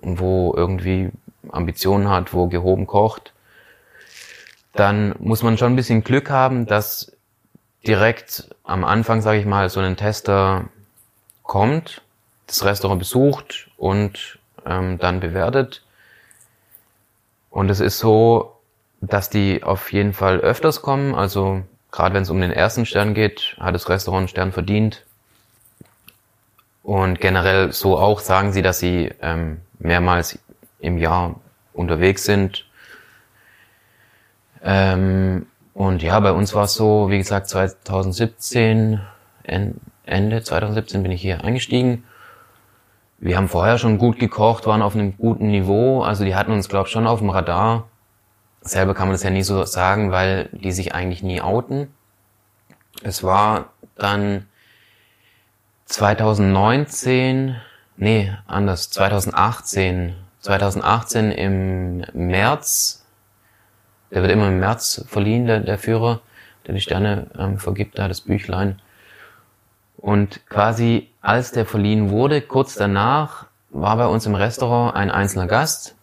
[0.01, 1.11] wo irgendwie
[1.51, 3.33] Ambitionen hat, wo gehoben kocht,
[4.75, 7.13] dann muss man schon ein bisschen Glück haben, dass
[7.87, 10.65] direkt am Anfang, sage ich mal, so ein Tester
[11.45, 12.03] kommt,
[12.47, 15.85] das Restaurant besucht und ähm, dann bewertet.
[17.51, 18.57] Und es ist so,
[19.01, 21.15] dass die auf jeden Fall öfters kommen.
[21.15, 25.05] Also gerade wenn es um den ersten Stern geht, hat das Restaurant einen Stern verdient.
[26.83, 30.39] Und generell so auch sagen sie, dass sie ähm, mehrmals
[30.81, 31.37] im Jahr
[31.73, 32.67] unterwegs sind.
[34.63, 39.01] Ähm, und ja, bei uns war es so, wie gesagt, 2017,
[39.45, 42.05] Ende 2017 bin ich hier eingestiegen.
[43.19, 46.03] Wir haben vorher schon gut gekocht, waren auf einem guten Niveau.
[46.03, 47.89] Also die hatten uns, glaube ich, schon auf dem Radar.
[48.61, 51.89] Selber kann man das ja nie so sagen, weil die sich eigentlich nie outen.
[53.03, 54.47] Es war dann
[55.93, 57.55] 2019,
[57.99, 63.05] nee, anders, 2018, 2018 im März,
[64.11, 66.23] der wird immer im März verliehen, der, der Führer,
[66.67, 68.81] der die Sterne ähm, vergibt, da das Büchlein.
[69.99, 75.47] Und quasi als der verliehen wurde, kurz danach, war bei uns im Restaurant ein einzelner
[75.47, 75.95] Gast,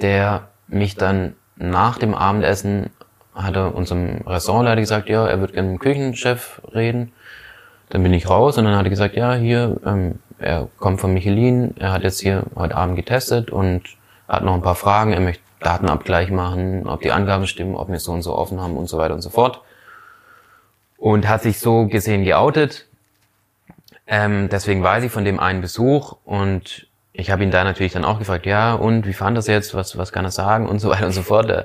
[0.00, 2.90] der mich dann nach dem Abendessen
[3.34, 7.12] hat er unserem Restaurantleiter gesagt, ja, er wird gerne mit dem Küchenchef reden.
[7.90, 11.14] Dann bin ich raus und dann hat er gesagt, ja, hier, ähm, er kommt von
[11.14, 13.82] Michelin, er hat jetzt hier heute Abend getestet und
[14.28, 17.98] hat noch ein paar Fragen, er möchte Datenabgleich machen, ob die Angaben stimmen, ob wir
[17.98, 19.62] so und so offen haben und so weiter und so fort.
[20.98, 22.86] Und hat sich so gesehen geoutet.
[24.06, 28.04] Ähm, deswegen weiß ich von dem einen Besuch und ich habe ihn da natürlich dann
[28.04, 30.90] auch gefragt, ja, und wie fand das jetzt, was, was kann er sagen und so
[30.90, 31.48] weiter und so fort.
[31.48, 31.64] Da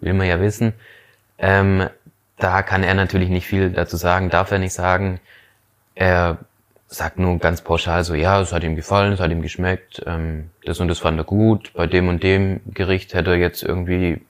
[0.00, 0.74] will man ja wissen.
[1.38, 1.88] Ähm,
[2.38, 5.20] da kann er natürlich nicht viel dazu sagen, darf er nicht sagen.
[5.94, 6.38] Er
[6.86, 10.50] sagt nur ganz pauschal so, ja, es hat ihm gefallen, es hat ihm geschmeckt, ähm,
[10.64, 14.20] das und das fand er gut, bei dem und dem Gericht hätte er jetzt irgendwie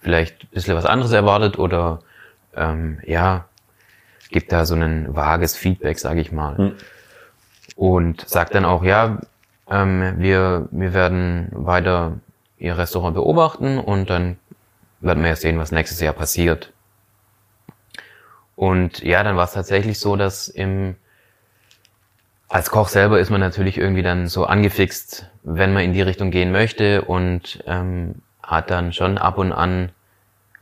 [0.00, 2.00] vielleicht ein bisschen was anderes erwartet oder
[2.56, 3.44] ähm, ja,
[4.30, 6.56] gibt da so ein vages Feedback, sage ich mal.
[6.56, 6.72] Hm.
[7.76, 9.18] Und sagt dann auch, ja,
[9.70, 12.18] ähm, wir, wir werden weiter
[12.58, 14.36] ihr Restaurant beobachten und dann
[15.00, 16.72] werden wir ja sehen, was nächstes Jahr passiert.
[18.62, 20.94] Und ja, dann war es tatsächlich so, dass im
[22.48, 26.30] als Koch selber ist man natürlich irgendwie dann so angefixt, wenn man in die Richtung
[26.30, 29.90] gehen möchte und ähm, hat dann schon ab und an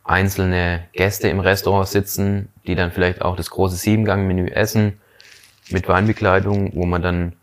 [0.02, 4.98] einzelne Gäste im Restaurant sitzen, die dann vielleicht auch das große Siebengang-Menü essen
[5.68, 7.34] mit Weinbekleidung, wo man dann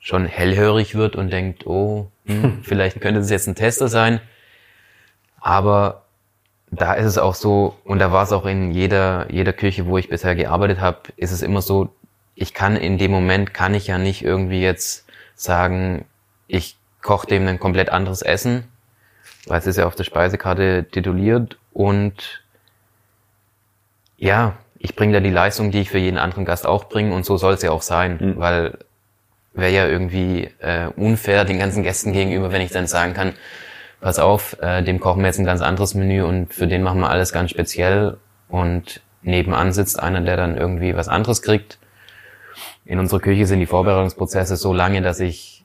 [0.00, 4.22] schon hellhörig wird und denkt, oh, hm, vielleicht könnte es jetzt ein Tester sein.
[5.38, 6.07] Aber
[6.70, 9.98] da ist es auch so, und da war es auch in jeder, jeder Küche, wo
[9.98, 11.88] ich bisher gearbeitet habe, ist es immer so,
[12.34, 16.04] ich kann in dem Moment, kann ich ja nicht irgendwie jetzt sagen,
[16.46, 18.64] ich koche dem ein komplett anderes Essen,
[19.46, 22.42] weil es ist ja auf der Speisekarte tituliert und
[24.18, 27.24] ja, ich bringe da die Leistung, die ich für jeden anderen Gast auch bringe und
[27.24, 28.38] so soll es ja auch sein, Mhm.
[28.38, 28.78] weil
[29.54, 33.34] wäre ja irgendwie äh, unfair den ganzen Gästen gegenüber, wenn ich dann sagen kann,
[34.00, 37.00] pass auf, äh, dem kochen wir jetzt ein ganz anderes Menü und für den machen
[37.00, 38.16] wir alles ganz speziell
[38.48, 41.78] und nebenan sitzt einer, der dann irgendwie was anderes kriegt.
[42.84, 45.64] In unserer Küche sind die Vorbereitungsprozesse so lange, dass ich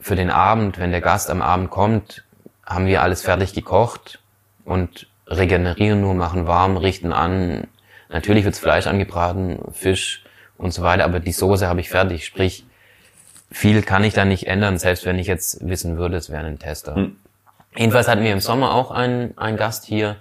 [0.00, 2.24] für den Abend, wenn der Gast am Abend kommt,
[2.64, 4.20] haben wir alles fertig gekocht
[4.64, 7.68] und regenerieren nur, machen warm, richten an.
[8.08, 10.24] Natürlich wirds Fleisch angebraten, Fisch
[10.58, 12.26] und so weiter, aber die Soße habe ich fertig.
[12.26, 12.64] Sprich,
[13.50, 16.58] viel kann ich da nicht ändern, selbst wenn ich jetzt wissen würde, es wäre ein
[16.58, 16.94] Tester.
[16.94, 17.16] Hm.
[17.76, 20.16] Jedenfalls hatten wir im Sommer auch einen, einen Gast hier.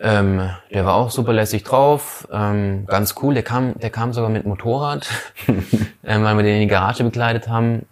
[0.00, 3.34] Ähm, der war auch super lässig drauf, ähm, ganz cool.
[3.34, 5.08] Der kam, der kam sogar mit Motorrad,
[5.48, 7.86] ähm, weil wir den in die Garage begleitet haben,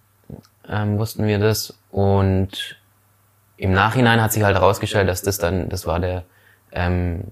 [0.69, 1.79] ähm, wussten wir das.
[1.91, 2.77] Und
[3.57, 6.25] im Nachhinein hat sich halt herausgestellt, dass das dann, das war der,
[6.73, 7.25] ähm,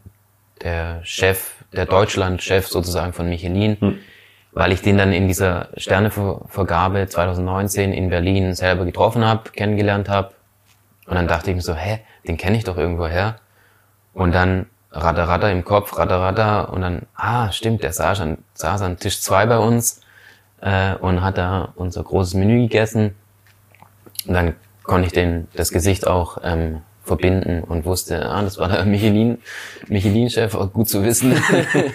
[0.63, 4.01] der Chef, der Deutschland-Chef sozusagen von Michelin,
[4.53, 10.35] weil ich den dann in dieser Sternevergabe 2019 in Berlin selber getroffen habe, kennengelernt habe.
[11.09, 13.37] Und dann dachte ich mir so, hä, den kenne ich doch irgendwo her.
[14.13, 18.39] Und dann Radar Radar im Kopf, Radar Radar und dann, ah, stimmt, der saß an,
[18.55, 20.01] saß an Tisch zwei bei uns
[20.61, 23.15] äh, und hat da unser großes Menü gegessen.
[24.27, 28.69] Und dann konnte ich den, das Gesicht auch ähm, verbinden und wusste, ah, das war
[28.69, 29.39] der Michelin,
[29.89, 31.35] Michelin-Chef, gut zu wissen.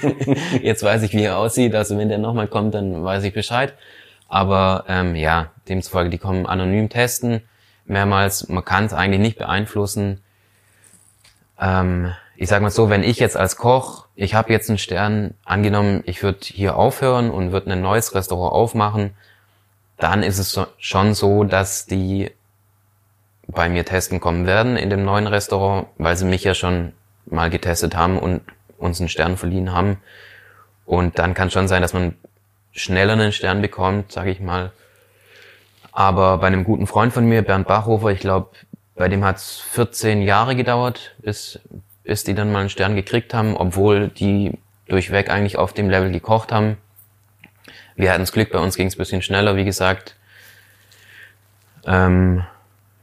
[0.61, 3.75] Jetzt weiß ich, wie er aussieht, also wenn der nochmal kommt, dann weiß ich Bescheid.
[4.27, 7.41] Aber ähm, ja, demzufolge, die kommen anonym testen,
[7.85, 10.21] mehrmals, man kann es eigentlich nicht beeinflussen.
[11.59, 15.35] Ähm, ich sage mal so, wenn ich jetzt als Koch, ich habe jetzt einen Stern,
[15.45, 19.11] angenommen, ich würde hier aufhören und würde ein neues Restaurant aufmachen,
[19.97, 22.31] dann ist es schon so, dass die
[23.47, 26.93] bei mir testen kommen werden in dem neuen Restaurant, weil sie mich ja schon
[27.25, 28.41] mal getestet haben und
[28.77, 29.97] uns einen Stern verliehen haben.
[30.85, 32.15] Und dann kann schon sein, dass man
[32.71, 34.71] schneller einen Stern bekommt, sage ich mal.
[35.93, 38.49] Aber bei einem guten Freund von mir, Bernd Bachhofer, ich glaube,
[38.95, 41.59] bei dem hat es 14 Jahre gedauert, bis,
[42.03, 46.11] bis die dann mal einen Stern gekriegt haben, obwohl die durchweg eigentlich auf dem Level
[46.11, 46.77] gekocht haben.
[47.95, 50.15] Wir hatten das Glück, bei uns ging es bisschen schneller, wie gesagt.
[51.85, 52.43] Ähm,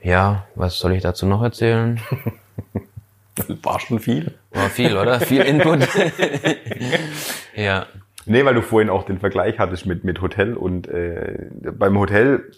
[0.03, 2.01] ja, was soll ich dazu noch erzählen?
[3.63, 4.35] War schon viel.
[4.51, 5.21] War viel, oder?
[5.21, 5.89] Viel Input.
[7.55, 7.87] ja.
[8.27, 12.51] Nee, weil du vorhin auch den Vergleich hattest mit, mit Hotel und äh, beim Hotel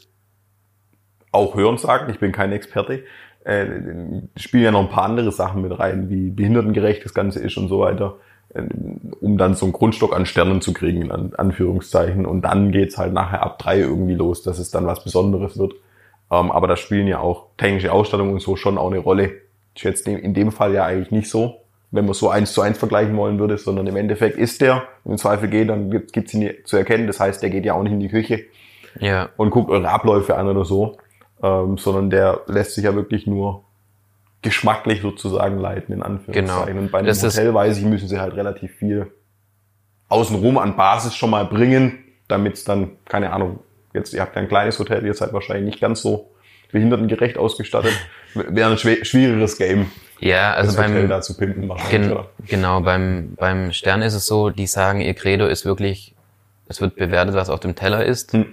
[1.32, 3.02] auch hören sagen, ich bin kein Experte,
[3.44, 3.66] äh,
[4.36, 7.68] spielen ja noch ein paar andere Sachen mit rein, wie behindertengerecht das Ganze ist und
[7.68, 8.16] so weiter,
[8.54, 8.62] äh,
[9.20, 12.24] um dann so einen Grundstock an Sternen zu kriegen, in An Anführungszeichen.
[12.26, 15.72] Und dann geht's halt nachher ab drei irgendwie los, dass es dann was Besonderes wird.
[16.30, 19.32] Ähm, aber da spielen ja auch technische Ausstattung und so schon auch eine Rolle.
[19.74, 21.56] Ist jetzt in dem Fall ja eigentlich nicht so,
[21.90, 25.12] wenn man so eins zu eins vergleichen wollen würde, sondern im Endeffekt ist der, wenn
[25.12, 27.06] im Zweifel geht, dann gibt es ihn zu erkennen.
[27.06, 28.44] Das heißt, der geht ja auch nicht in die Küche
[29.00, 29.30] Ja.
[29.36, 30.96] und guckt eure Abläufe an oder so,
[31.42, 33.64] ähm, sondern der lässt sich ja wirklich nur
[34.42, 36.66] geschmacklich sozusagen leiten, in Anführungszeichen.
[36.66, 36.80] Genau.
[36.80, 39.12] Und bei einem Das Hotel, weiß ich, müssen sie halt relativ viel
[40.08, 43.60] außenrum an Basis schon mal bringen, damit es dann, keine Ahnung,
[43.94, 46.30] jetzt, ihr habt ja ein kleines Hotel, ihr seid wahrscheinlich nicht ganz so
[46.70, 47.92] behindertengerecht ausgestattet.
[48.34, 52.08] Wäre ein schwierigeres Game, Ja, also das Hotel beim, da zu pimpen wahrscheinlich.
[52.08, 52.30] Gen oder?
[52.46, 56.14] genau, beim, beim Stern ist es so, die sagen, ihr Credo ist wirklich,
[56.68, 58.32] es wird bewertet, was auf dem Teller ist.
[58.32, 58.46] Hm.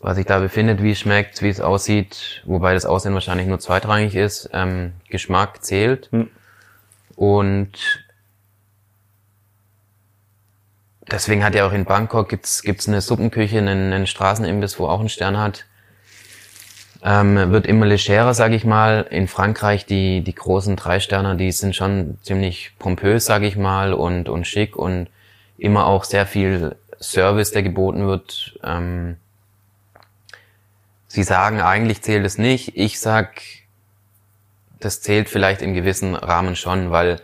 [0.00, 3.58] Was sich da befindet, wie es schmeckt, wie es aussieht, wobei das Aussehen wahrscheinlich nur
[3.58, 4.48] zweitrangig ist.
[4.52, 6.08] Ähm, Geschmack zählt.
[6.12, 6.30] Hm.
[7.16, 7.72] Und
[11.10, 15.00] deswegen hat ja auch in Bangkok gibt's gibt's eine Suppenküche, einen, einen Straßenimbiss, wo auch
[15.00, 15.64] einen Stern hat.
[17.02, 19.06] Ähm, wird immer legerer, sage ich mal.
[19.10, 24.28] In Frankreich die die großen Drei-Sterner, die sind schon ziemlich pompös, sage ich mal, und
[24.28, 25.08] und schick und
[25.58, 28.58] immer auch sehr viel Service, der geboten wird.
[28.62, 29.16] Ähm,
[31.08, 32.76] Sie sagen, eigentlich zählt es nicht.
[32.76, 33.40] Ich sag,
[34.78, 37.20] das zählt vielleicht in gewissen Rahmen schon, weil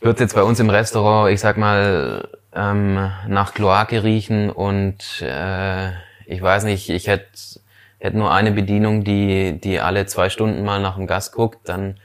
[0.00, 5.90] wird jetzt bei uns im Restaurant, ich sag mal, ähm, nach Kloake riechen und äh,
[6.26, 7.28] ich weiß nicht, ich hätte
[8.00, 11.96] hätt nur eine Bedienung, die, die alle zwei Stunden mal nach dem Gast guckt, dann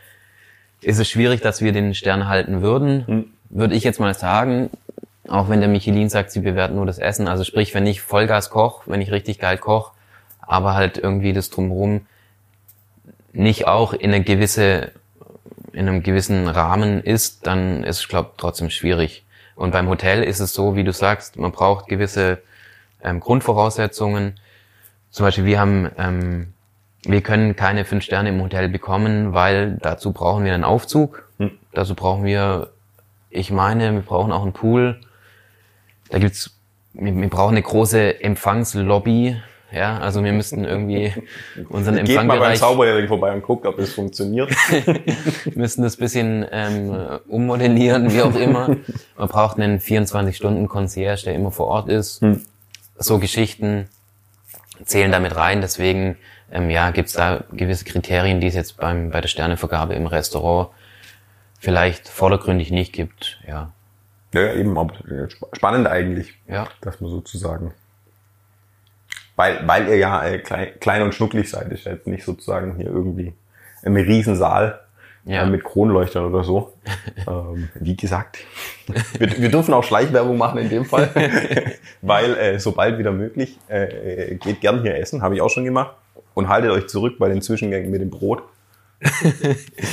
[0.82, 3.08] ist es schwierig, dass wir den Stern halten würden.
[3.08, 3.26] Hm.
[3.50, 4.70] Würde ich jetzt mal sagen,
[5.28, 7.28] auch wenn der Michelin sagt, sie bewerten nur das Essen.
[7.28, 9.94] Also sprich, wenn ich Vollgas koch, wenn ich richtig geil koch,
[10.48, 12.06] aber halt irgendwie das drumherum
[13.36, 14.92] nicht auch in eine gewisse,
[15.74, 19.26] in einem gewissen Rahmen ist, dann ist es, glaube trotzdem schwierig.
[19.56, 22.42] Und beim Hotel ist es so, wie du sagst, man braucht gewisse
[23.04, 24.40] ähm, Grundvoraussetzungen.
[25.12, 26.54] zum Beispiel wir haben, ähm,
[27.04, 31.30] wir können keine fünf Sterne im Hotel bekommen, weil dazu brauchen wir einen Aufzug.
[31.38, 31.52] Hm.
[31.72, 32.72] Dazu brauchen wir,
[33.30, 35.00] ich meine, wir brauchen auch einen Pool.
[36.10, 36.58] Da gibt's,
[36.94, 39.42] wir, wir brauchen eine große Empfangslobby.
[39.76, 41.14] Ja, also wir müssten irgendwie
[41.70, 44.50] unseren Geht mal beim Zauberjährigen vorbei und guckt, ob das funktioniert.
[45.56, 48.78] müssen das bisschen ähm, ummodellieren, wie auch immer.
[49.18, 52.22] Man braucht einen 24-Stunden-Concierge, der immer vor Ort ist.
[52.98, 53.90] So Geschichten
[54.86, 55.60] zählen damit rein.
[55.60, 56.18] Deswegen
[56.52, 60.70] ähm, ja, gibt's da gewisse Kriterien, die es jetzt beim, bei der Sternevergabe im Restaurant
[61.60, 63.40] vielleicht vordergründig nicht gibt.
[63.48, 63.72] Ja,
[64.34, 64.94] ja, eben, aber
[65.28, 67.74] sp- spannend eigentlich, ja, das mal sozusagen.
[69.36, 72.76] Weil, weil ihr ja äh, klein, klein und schnucklig seid, ist ja jetzt nicht sozusagen
[72.78, 73.34] hier irgendwie
[73.84, 74.80] ein Riesensaal
[75.26, 75.44] Ja.
[75.44, 76.74] äh, mit Kronleuchtern oder so.
[77.28, 78.38] ähm, wie gesagt,
[79.18, 81.10] wir, wir dürfen auch Schleichwerbung machen in dem Fall,
[82.02, 85.66] weil äh, sobald wieder möglich, äh, äh, geht gern hier essen, habe ich auch schon
[85.66, 85.96] gemacht.
[86.34, 88.44] Und haltet euch zurück bei den Zwischengängen mit dem Brot.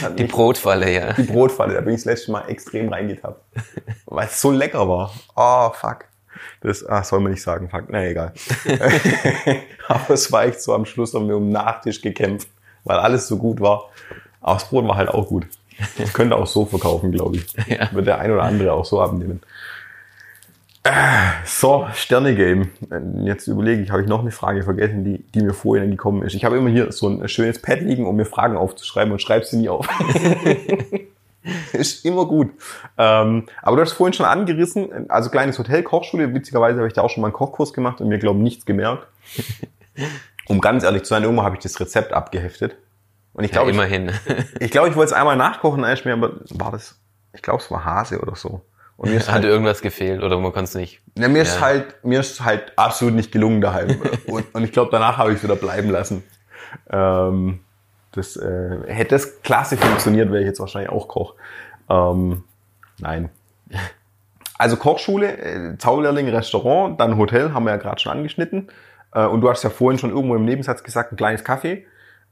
[0.02, 1.12] Hat die Brotfalle, ja.
[1.12, 3.40] die Brotfalle, da bin ich das letzte Mal extrem reingetappt.
[4.06, 5.12] Weil es so lecker war.
[5.36, 6.04] Oh, fuck.
[6.60, 7.84] Das ah, soll man nicht sagen, fuck.
[7.88, 8.32] Na egal.
[9.88, 12.48] Aber es war echt so, am Schluss haben wir um den Nachtisch gekämpft,
[12.84, 13.90] weil alles so gut war.
[14.40, 15.46] Aber das Brot war halt auch gut.
[15.98, 17.46] Das könnte auch so verkaufen, glaube ich.
[17.66, 17.92] Ja.
[17.92, 19.40] Wird der ein oder andere auch so abnehmen.
[20.84, 20.90] Äh,
[21.46, 22.70] So, Sterne-Game.
[23.24, 26.34] Jetzt überlege ich, habe ich noch eine Frage vergessen, die, die mir vorhin gekommen ist.
[26.34, 29.44] Ich habe immer hier so ein schönes Pad liegen, um mir Fragen aufzuschreiben und schreibe
[29.44, 29.88] sie nie auf.
[31.72, 32.50] ist immer gut.
[32.98, 36.34] Ähm, aber du hast vorhin schon angerissen, also kleines Hotel, Kochschule.
[36.34, 38.66] Witzigerweise habe ich da auch schon mal einen Kochkurs gemacht und mir, glaube ich, nichts
[38.66, 39.06] gemerkt.
[40.48, 42.76] Um ganz ehrlich zu sein, irgendwann habe ich das Rezept abgeheftet.
[43.32, 44.10] Und ich ja glaube, ich, immerhin.
[44.60, 46.98] ich, glaube, ich wollte es einmal nachkochen, ist mir aber, war das,
[47.32, 48.60] ich glaube, es war Hase oder so.
[48.96, 51.00] Und mir ist Hat halt, irgendwas gefehlt oder man konnte es nicht.
[51.16, 51.60] na, mir ist Ja.
[51.62, 54.00] halt, mir ist halt absolut nicht gelungen daheim.
[54.26, 56.22] und, und ich glaube, danach habe ich es wieder bleiben lassen.
[56.90, 57.60] Ähm,
[58.12, 61.34] das äh, hätte das klasse funktioniert, wäre ich jetzt wahrscheinlich auch Koch.
[61.88, 62.44] Ähm,
[62.98, 63.30] nein.
[64.58, 68.68] Also Kochschule, äh, Zauberlehrling, Restaurant, dann Hotel, haben wir ja gerade schon angeschnitten.
[69.14, 71.82] Äh, und du hast ja vorhin schon irgendwo im Nebensatz gesagt, ein kleines Café.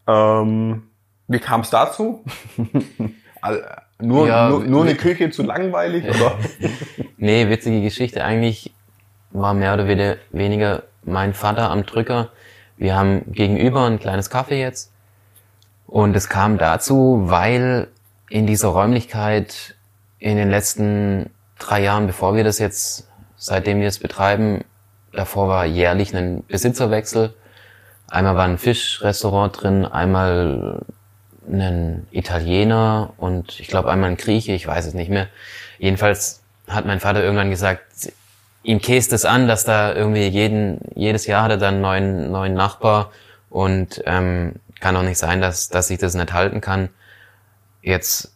[0.06, 0.84] Ähm,
[1.28, 2.24] wie kam es dazu?
[3.42, 6.32] All- nur, Ja, nur, nur eine Küche zu langweilig, oder?
[7.18, 8.24] Nee, witzige Geschichte.
[8.24, 8.72] Eigentlich
[9.30, 12.30] war mehr oder weniger- weniger mein Vater am Drücker.
[12.78, 14.90] Wir haben gegenüber ein kleines Café jetzt.
[15.90, 17.88] Und es kam dazu, weil
[18.28, 19.74] in dieser Räumlichkeit
[20.20, 24.64] in den letzten drei Jahren, bevor wir das jetzt, seitdem wir es betreiben,
[25.12, 27.34] davor war jährlich ein Besitzerwechsel.
[28.08, 30.82] Einmal war ein Fischrestaurant drin, einmal
[31.50, 35.26] einen Italiener und ich glaube einmal ein Grieche, ich weiß es nicht mehr.
[35.80, 38.12] Jedenfalls hat mein Vater irgendwann gesagt,
[38.62, 42.30] ihm käst es an, dass da irgendwie jeden, jedes Jahr hat er dann einen neuen,
[42.30, 43.10] neuen Nachbar
[43.48, 46.88] und ähm, kann auch nicht sein, dass, dass sich das nicht halten kann.
[47.82, 48.34] Jetzt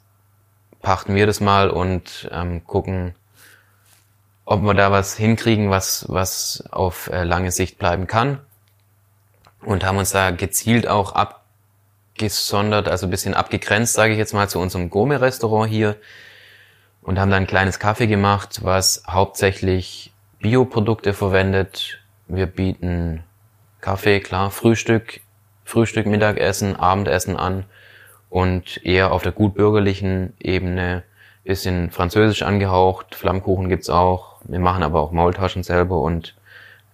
[0.82, 3.14] pachten wir das mal und ähm, gucken,
[4.44, 8.40] ob wir da was hinkriegen, was, was auf äh, lange Sicht bleiben kann.
[9.62, 14.48] Und haben uns da gezielt auch abgesondert, also ein bisschen abgegrenzt, sage ich jetzt mal,
[14.48, 15.96] zu unserem Gourmet-Restaurant hier.
[17.00, 22.00] Und haben dann ein kleines Kaffee gemacht, was hauptsächlich Bioprodukte verwendet.
[22.28, 23.24] Wir bieten
[23.80, 25.20] Kaffee, klar, Frühstück,
[25.64, 27.64] Frühstück, Mittagessen, Abendessen an
[28.30, 31.04] und eher auf der gutbürgerlichen Ebene
[31.44, 33.14] bisschen französisch angehaucht.
[33.14, 34.36] Flammkuchen gibt's auch.
[34.44, 36.34] Wir machen aber auch Maultaschen selber und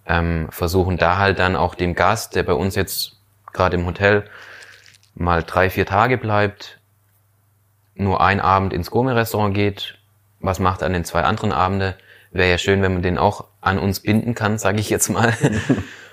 [0.05, 3.17] ähm, versuchen da halt dann auch dem Gast, der bei uns jetzt
[3.53, 4.25] gerade im Hotel
[5.15, 6.79] mal drei, vier Tage bleibt,
[7.95, 9.97] nur ein Abend ins Gourmet-Restaurant geht.
[10.39, 11.95] Was macht er an den zwei anderen Abende?
[12.31, 15.33] Wäre ja schön, wenn man den auch an uns binden kann, sage ich jetzt mal.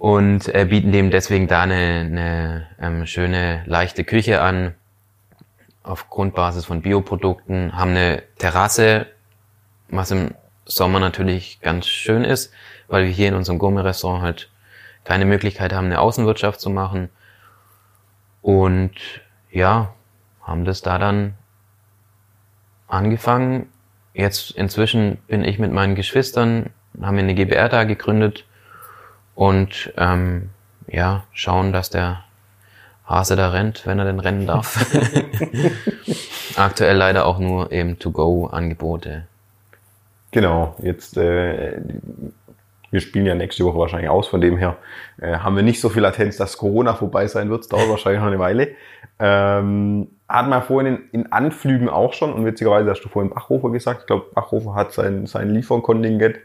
[0.00, 4.74] Und äh, bieten dem deswegen da eine, eine ähm, schöne, leichte Küche an,
[5.82, 9.08] auf Grundbasis von Bioprodukten, haben eine Terrasse,
[9.90, 10.30] was im
[10.64, 12.50] Sommer natürlich ganz schön ist,
[12.88, 14.50] weil wir hier in unserem Gourmet-Restaurant halt
[15.04, 17.10] keine Möglichkeit haben, eine Außenwirtschaft zu machen.
[18.40, 18.94] Und
[19.50, 19.92] ja,
[20.40, 21.34] haben das da dann
[22.88, 23.68] angefangen.
[24.14, 26.70] Jetzt inzwischen bin ich mit meinen Geschwistern,
[27.02, 28.46] haben wir eine GBR da gegründet
[29.34, 30.50] und ähm,
[30.86, 32.24] ja, schauen, dass der
[33.06, 34.86] Hase da rennt, wenn er denn rennen darf.
[36.56, 39.26] Aktuell leider auch nur eben To-Go-Angebote.
[40.30, 41.80] Genau, jetzt äh,
[42.90, 44.76] wir spielen ja nächste Woche wahrscheinlich aus, von dem her
[45.20, 47.62] äh, haben wir nicht so viel Latenz, dass Corona vorbei sein wird.
[47.62, 48.68] Es dauert wahrscheinlich noch eine Weile.
[49.18, 53.70] Ähm, hat man vorhin in, in Anflügen auch schon und witzigerweise hast du vorhin Bachhofer
[53.70, 54.02] gesagt.
[54.02, 56.38] Ich glaube, Bachhofer hat sein, sein Lieferkontingent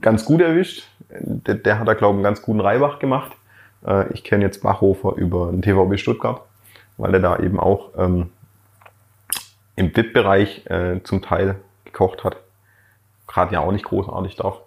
[0.00, 0.88] ganz gut erwischt.
[1.10, 3.32] Der, der hat da, glaube ich, einen ganz guten Reibach gemacht.
[3.86, 6.42] Äh, ich kenne jetzt Bachhofer über den TVB Stuttgart,
[6.96, 8.30] weil er da eben auch ähm,
[9.76, 12.36] im VIP-Bereich äh, zum Teil gekocht hat.
[13.26, 14.62] Gerade ja auch nicht großartig doch.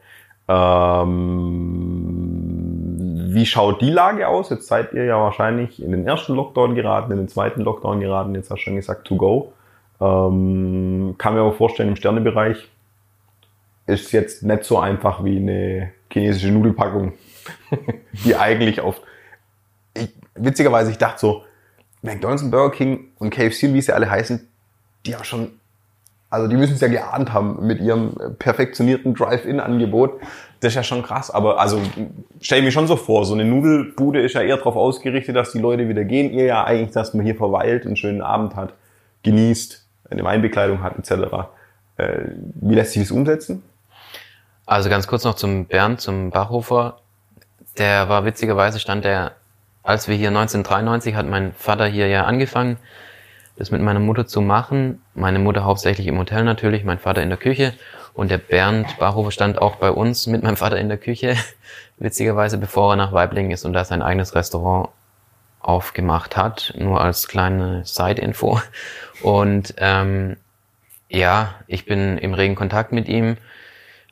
[0.50, 1.68] Ähm,
[3.34, 4.50] wie schaut die Lage aus?
[4.50, 8.34] Jetzt seid ihr ja wahrscheinlich in den ersten Lockdown geraten, in den zweiten Lockdown geraten,
[8.36, 9.54] jetzt hast du schon gesagt to go.
[10.00, 12.70] Ähm, kann mir aber vorstellen, im Sternebereich
[13.88, 17.14] ist jetzt nicht so einfach wie eine chinesische Nudelpackung,
[18.26, 19.02] die eigentlich auf.
[19.94, 21.44] Ich, witzigerweise, ich dachte so,
[22.02, 24.48] McDonald's und Burger King und KFC, wie sie alle heißen,
[25.06, 25.52] die haben schon,
[26.30, 30.20] also die müssen es ja geahnt haben mit ihrem perfektionierten Drive-In-Angebot.
[30.60, 31.80] Das ist ja schon krass, aber also
[32.42, 35.60] stell mir schon so vor, so eine Nudelbude ist ja eher darauf ausgerichtet, dass die
[35.60, 36.32] Leute wieder gehen.
[36.32, 38.74] Ihr ja eigentlich, dass man hier verweilt, einen schönen Abend hat,
[39.24, 41.50] genießt, eine Weinbekleidung hat etc.
[41.98, 42.20] Äh,
[42.56, 43.64] wie lässt sich das umsetzen?
[44.68, 47.00] Also ganz kurz noch zum Bernd, zum Bachhofer.
[47.78, 49.32] Der war witzigerweise stand der,
[49.82, 52.78] als wir hier 1993 hat mein Vater hier ja angefangen,
[53.56, 55.02] das mit meiner Mutter zu machen.
[55.16, 57.74] Meine Mutter hauptsächlich im Hotel natürlich, mein Vater in der Küche.
[58.14, 61.38] Und der Bernd Bachhofer stand auch bei uns mit meinem Vater in der Küche,
[61.98, 64.90] witzigerweise, bevor er nach Weiblingen ist und da sein eigenes Restaurant
[65.62, 68.60] aufgemacht hat, nur als kleine Side-Info.
[69.24, 70.36] Und ähm,
[71.08, 73.38] ja, ich bin im regen Kontakt mit ihm,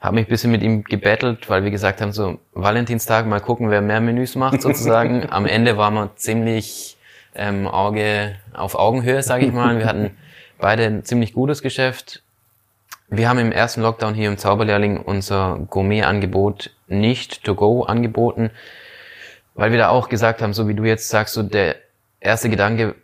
[0.05, 3.71] habe mich ein bisschen mit ihm gebettelt, weil wir gesagt haben, so Valentinstag mal gucken,
[3.71, 5.27] wer mehr Menüs macht sozusagen.
[5.29, 6.97] Am Ende waren wir ziemlich
[7.33, 9.79] ähm, Auge auf Augenhöhe, sage ich mal.
[9.79, 10.11] Wir hatten
[10.59, 12.21] beide ein ziemlich gutes Geschäft.
[13.07, 18.51] Wir haben im ersten Lockdown hier im Zauberlehrling unser Gourmet-Angebot nicht to go angeboten,
[19.53, 21.75] weil wir da auch gesagt haben, so wie du jetzt sagst, so der
[22.19, 22.95] erste Gedanke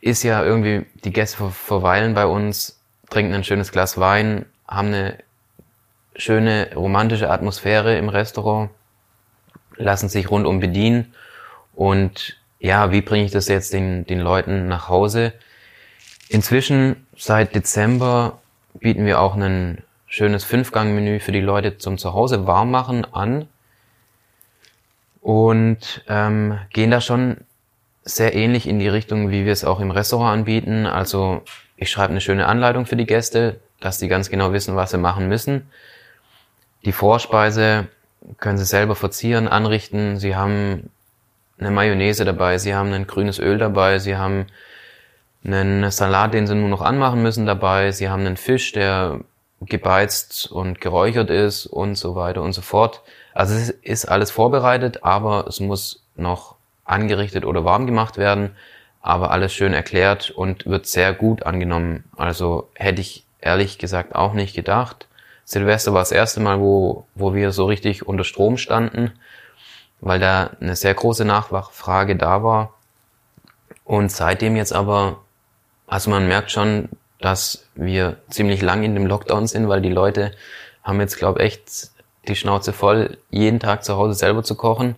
[0.00, 2.80] ist ja irgendwie, die Gäste verweilen bei uns,
[3.10, 5.18] trinken ein schönes Glas Wein, haben eine
[6.16, 8.70] schöne romantische Atmosphäre im Restaurant,
[9.76, 11.14] lassen sich rundum bedienen
[11.74, 15.34] und ja, wie bringe ich das jetzt den, den Leuten nach Hause?
[16.28, 18.38] Inzwischen seit Dezember
[18.74, 23.48] bieten wir auch ein schönes Fünfgang-Menü für die Leute zum Zuhause warm machen an
[25.20, 27.38] und ähm, gehen da schon
[28.02, 30.86] sehr ähnlich in die Richtung, wie wir es auch im Restaurant anbieten.
[30.86, 31.42] Also
[31.76, 34.98] ich schreibe eine schöne Anleitung für die Gäste, dass die ganz genau wissen, was sie
[34.98, 35.68] machen müssen.
[36.86, 37.88] Die Vorspeise
[38.38, 40.18] können sie selber verzieren, anrichten.
[40.18, 40.88] Sie haben
[41.58, 44.46] eine Mayonnaise dabei, sie haben ein grünes Öl dabei, sie haben
[45.44, 49.18] einen Salat, den sie nur noch anmachen müssen dabei, sie haben einen Fisch, der
[49.62, 53.02] gebeizt und geräuchert ist und so weiter und so fort.
[53.34, 58.54] Also es ist alles vorbereitet, aber es muss noch angerichtet oder warm gemacht werden,
[59.02, 62.04] aber alles schön erklärt und wird sehr gut angenommen.
[62.16, 65.08] Also hätte ich ehrlich gesagt auch nicht gedacht.
[65.46, 69.12] Silvester war das erste Mal, wo, wo wir so richtig unter Strom standen,
[70.00, 72.74] weil da eine sehr große Nachfrage da war.
[73.84, 75.20] Und seitdem jetzt aber,
[75.86, 76.88] also man merkt schon,
[77.20, 80.32] dass wir ziemlich lang in dem Lockdown sind, weil die Leute
[80.82, 81.92] haben jetzt, glaube echt
[82.26, 84.96] die Schnauze voll, jeden Tag zu Hause selber zu kochen.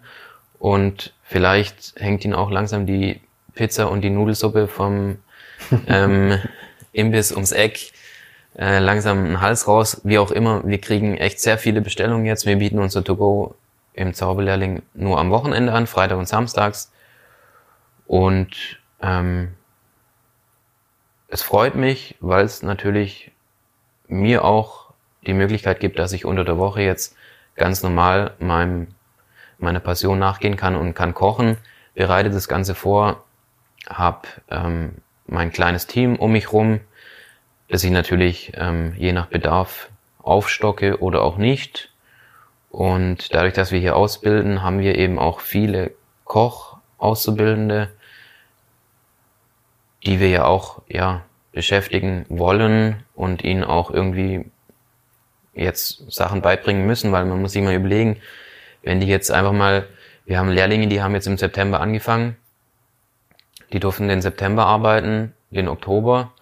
[0.59, 3.21] Und vielleicht hängt ihnen auch langsam die
[3.55, 5.19] Pizza und die Nudelsuppe vom
[5.87, 6.39] ähm,
[6.93, 7.93] Imbiss ums Eck
[8.59, 10.01] äh, langsam einen Hals raus.
[10.05, 12.45] Wie auch immer, wir kriegen echt sehr viele Bestellungen jetzt.
[12.45, 13.55] Wir bieten unser To-Go
[13.95, 16.93] im Zauberlehrling nur am Wochenende an, Freitag und Samstags.
[18.07, 19.55] Und ähm,
[21.29, 23.31] es freut mich, weil es natürlich
[24.09, 24.91] mir auch
[25.27, 27.17] die Möglichkeit gibt, dass ich unter der Woche jetzt
[27.55, 28.89] ganz normal meinem,
[29.59, 31.59] meiner Passion nachgehen kann und kann kochen,
[31.95, 33.25] bereite das Ganze vor,
[33.89, 34.97] habe ähm,
[35.27, 36.81] mein kleines Team um mich rum,
[37.69, 41.91] das ich natürlich ähm, je nach Bedarf aufstocke oder auch nicht.
[42.71, 45.93] Und dadurch, dass wir hier ausbilden, haben wir eben auch viele
[46.25, 47.91] Koch-Auszubildende,
[50.05, 54.45] die wir ja auch ja, beschäftigen wollen und ihnen auch irgendwie
[55.55, 58.21] jetzt Sachen beibringen müssen, weil man muss sich mal überlegen,
[58.83, 59.89] wenn die jetzt einfach mal,
[60.25, 62.37] wir haben Lehrlinge, die haben jetzt im September angefangen,
[63.73, 66.33] die durften den September arbeiten, den Oktober,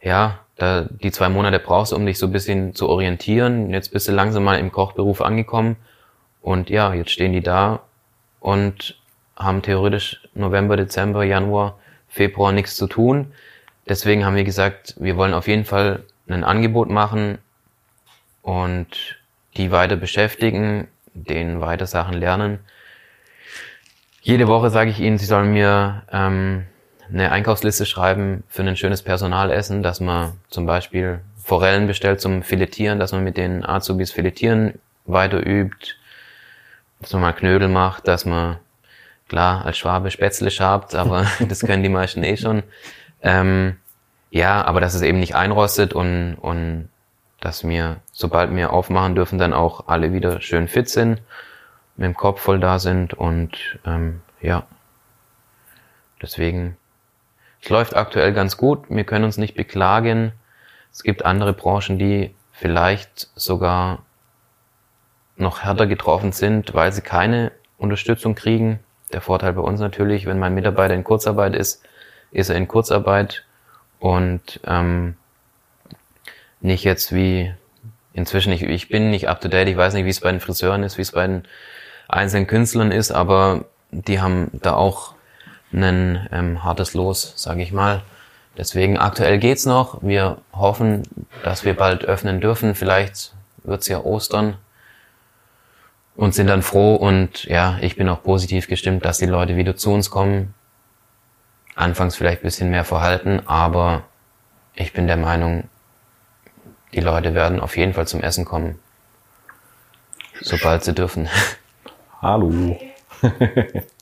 [0.00, 3.70] ja, da die zwei Monate brauchst, um dich so ein bisschen zu orientieren.
[3.70, 5.76] Jetzt bist du langsam mal im Kochberuf angekommen
[6.42, 7.80] und ja, jetzt stehen die da
[8.40, 8.96] und
[9.36, 11.78] haben theoretisch November, Dezember, Januar,
[12.08, 13.32] Februar nichts zu tun.
[13.88, 17.38] Deswegen haben wir gesagt, wir wollen auf jeden Fall ein Angebot machen
[18.42, 19.18] und
[19.56, 22.60] die weiter beschäftigen, denen weiter Sachen lernen.
[24.22, 26.64] Jede Woche sage ich ihnen, sie sollen mir ähm,
[27.08, 32.98] eine Einkaufsliste schreiben für ein schönes Personalessen, dass man zum Beispiel Forellen bestellt zum Filetieren,
[32.98, 35.94] dass man mit den Azubis Filetieren weiter übt,
[37.00, 38.56] dass man mal Knödel macht, dass man,
[39.28, 42.62] klar, als Schwabe Spätzle schabt, aber das können die meisten eh schon.
[43.22, 43.76] Ähm,
[44.30, 46.88] ja, aber dass es eben nicht einrostet und, und
[47.40, 51.20] dass wir, sobald wir aufmachen dürfen, dann auch alle wieder schön fit sind,
[51.96, 54.66] mit dem Kopf voll da sind und ähm, ja,
[56.20, 56.76] deswegen,
[57.64, 60.32] es läuft aktuell ganz gut, wir können uns nicht beklagen.
[60.92, 64.02] Es gibt andere Branchen, die vielleicht sogar
[65.36, 68.80] noch härter getroffen sind, weil sie keine Unterstützung kriegen.
[69.14, 71.82] Der Vorteil bei uns natürlich, wenn mein Mitarbeiter in Kurzarbeit ist,
[72.32, 73.46] ist er in Kurzarbeit
[73.98, 75.16] und ähm,
[76.60, 77.54] nicht jetzt wie
[78.12, 80.40] inzwischen, ich, ich bin nicht up to date, ich weiß nicht, wie es bei den
[80.40, 81.44] Friseuren ist, wie es bei den
[82.08, 85.13] einzelnen Künstlern ist, aber die haben da auch
[85.74, 88.02] ein ähm, hartes Los, sage ich mal.
[88.56, 90.02] Deswegen aktuell geht's noch.
[90.02, 91.02] Wir hoffen,
[91.42, 92.74] dass wir bald öffnen dürfen.
[92.74, 94.56] Vielleicht wird's ja Ostern
[96.16, 99.76] und sind dann froh und ja, ich bin auch positiv gestimmt, dass die Leute wieder
[99.76, 100.54] zu uns kommen.
[101.74, 104.04] Anfangs vielleicht bisschen mehr verhalten, aber
[104.74, 105.64] ich bin der Meinung,
[106.92, 108.78] die Leute werden auf jeden Fall zum Essen kommen,
[110.40, 111.28] sobald sie dürfen.
[112.22, 112.78] Hallo.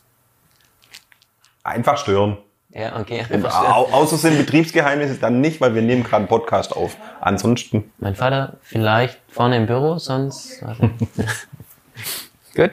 [1.63, 2.39] Einfach stören.
[2.71, 3.27] Ja, okay.
[3.45, 6.97] Au außer sind Betriebsgeheimnisse dann nicht, weil wir nehmen gerade einen Podcast auf.
[7.21, 7.93] Ansonsten.
[7.99, 10.61] Mein Vater vielleicht vorne im Büro, sonst.
[12.55, 12.71] Gut.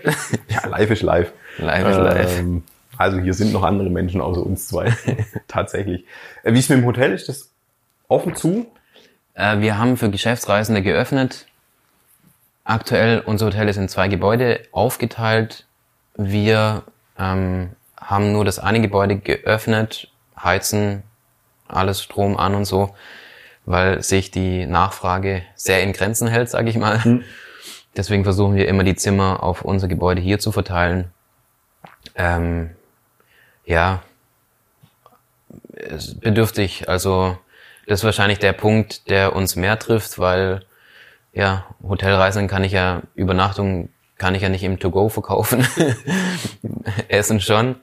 [0.49, 1.33] Ja, live ist live.
[1.57, 2.39] Live ist live.
[2.39, 2.63] Ähm,
[2.97, 4.93] also hier sind noch andere Menschen außer uns zwei.
[5.47, 6.05] Tatsächlich.
[6.43, 7.11] Äh, Wie ist mit dem Hotel?
[7.13, 7.49] Ist das
[8.07, 8.67] offen zu?
[9.33, 11.45] Äh, wir haben für Geschäftsreisende geöffnet.
[12.63, 15.65] Aktuell, unser Hotel ist in zwei Gebäude aufgeteilt.
[16.15, 16.83] Wir
[17.17, 17.71] ähm,
[18.09, 21.03] haben nur das eine Gebäude geöffnet, heizen
[21.67, 22.95] alles Strom an und so,
[23.65, 27.21] weil sich die Nachfrage sehr in Grenzen hält, sage ich mal.
[27.95, 31.11] Deswegen versuchen wir immer die Zimmer auf unser Gebäude hier zu verteilen.
[32.15, 32.71] Ähm,
[33.65, 34.01] ja,
[36.21, 36.89] bedürftig.
[36.89, 37.37] Also
[37.85, 40.65] das ist wahrscheinlich der Punkt, der uns mehr trifft, weil
[41.31, 43.89] ja, Hotelreisen kann ich ja, Übernachtung
[44.19, 45.65] kann ich ja nicht im To-Go verkaufen.
[47.07, 47.77] Essen schon.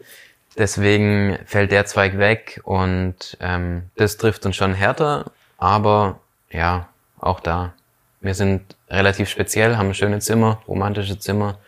[0.56, 6.20] Deswegen fällt der Zweig weg und ähm, das trifft uns schon härter, aber
[6.50, 7.74] ja, auch da.
[8.20, 11.58] Wir sind relativ speziell, haben schöne Zimmer, romantische Zimmer.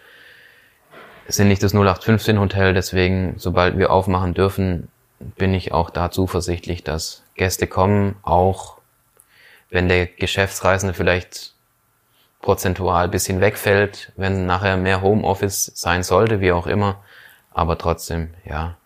[1.26, 4.88] Sind nicht das 0815 Hotel, deswegen, sobald wir aufmachen dürfen,
[5.18, 8.78] bin ich auch da zuversichtlich, dass Gäste kommen, auch
[9.68, 11.52] wenn der Geschäftsreisende vielleicht
[12.40, 17.02] prozentual ein bisschen wegfällt, wenn nachher mehr Homeoffice sein sollte, wie auch immer.
[17.52, 18.76] Aber trotzdem, ja,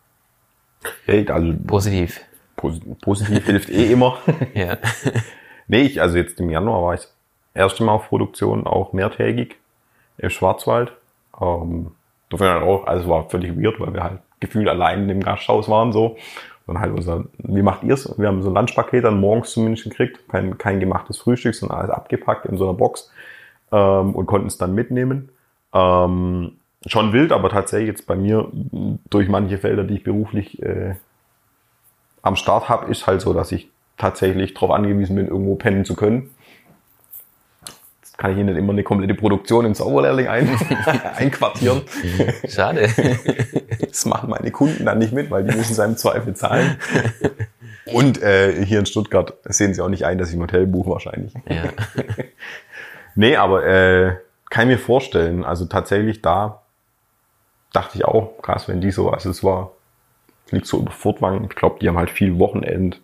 [1.07, 2.21] Hey, also positiv.
[2.57, 4.19] pos positiv hilft eh immer.
[4.55, 4.79] Ja.
[5.69, 7.13] nee, ich, also jetzt im Januar war ich das
[7.55, 9.57] erste Mal auf Produktion auch mehrtägig
[10.19, 10.93] im Schwarzwald.
[11.41, 11.93] Ähm,
[12.31, 15.21] dafür dann auch, also es war völlig weird, weil wir halt gefühlt allein in dem
[15.23, 16.17] Gasthaus waren so.
[16.67, 18.13] Und halt unser, wie macht ihr's?
[18.19, 21.91] Wir haben so ein Lunchpaket dann morgens zumindest gekriegt, kein, kein gemachtes Frühstück, sondern alles
[21.91, 23.11] abgepackt in so einer Box
[23.73, 25.31] ähm, und konnten es dann mitnehmen.
[25.75, 26.53] Ähm,
[26.87, 28.49] schon wild, aber tatsächlich jetzt bei mir
[29.11, 30.95] durch manche Felder, die ich beruflich äh,
[32.23, 35.95] am Start habe, ist halt so, dass ich tatsächlich darauf angewiesen bin, irgendwo pennen zu
[35.95, 36.31] können.
[38.01, 40.49] Jetzt kann ich Ihnen immer eine komplette Produktion im Sauerlehrling ein,
[41.17, 41.83] einquartieren.
[42.49, 42.89] Schade.
[43.93, 46.79] Das machen meine Kunden dann nicht mit, weil die müssen seinem Zweifel zahlen.
[47.93, 50.93] Und äh, hier in Stuttgart sehen sie auch nicht ein, dass ich ein Hotel buche
[50.93, 51.35] wahrscheinlich.
[51.47, 51.65] Ja.
[53.15, 54.17] Nee, aber äh,
[54.51, 55.45] kann ich mir vorstellen.
[55.45, 56.63] Also tatsächlich da
[57.73, 59.73] dachte ich auch, krass, wenn die so, also es war,
[60.51, 61.45] liegt so über Furtwangen.
[61.45, 63.01] Ich glaube, die haben halt viel Wochenend.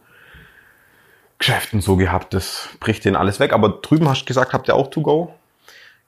[1.38, 3.52] Geschäften so gehabt, das bricht denen alles weg.
[3.52, 5.32] Aber drüben hast du gesagt, habt ihr auch to go?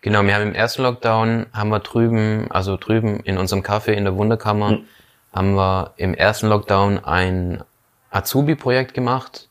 [0.01, 4.05] Genau, wir haben im ersten Lockdown, haben wir drüben, also drüben in unserem Café in
[4.05, 4.85] der Wunderkammer, Hm.
[5.33, 7.63] haben wir im ersten Lockdown ein
[8.11, 9.49] Azubi-Projekt gemacht.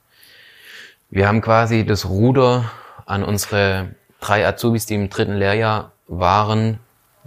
[1.09, 2.69] Wir haben quasi das Ruder
[3.05, 6.79] an unsere drei Azubis, die im dritten Lehrjahr waren,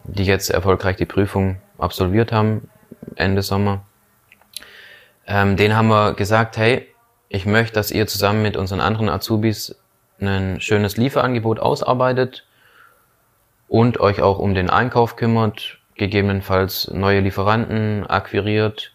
[0.05, 2.69] die jetzt erfolgreich die Prüfung absolviert haben,
[3.17, 3.83] Ende Sommer.
[5.27, 6.87] Ähm, denen haben wir gesagt, hey,
[7.29, 9.77] ich möchte, dass ihr zusammen mit unseren anderen Azubis
[10.21, 12.47] ein schönes Lieferangebot ausarbeitet
[13.69, 18.93] und euch auch um den Einkauf kümmert, gegebenenfalls neue Lieferanten akquiriert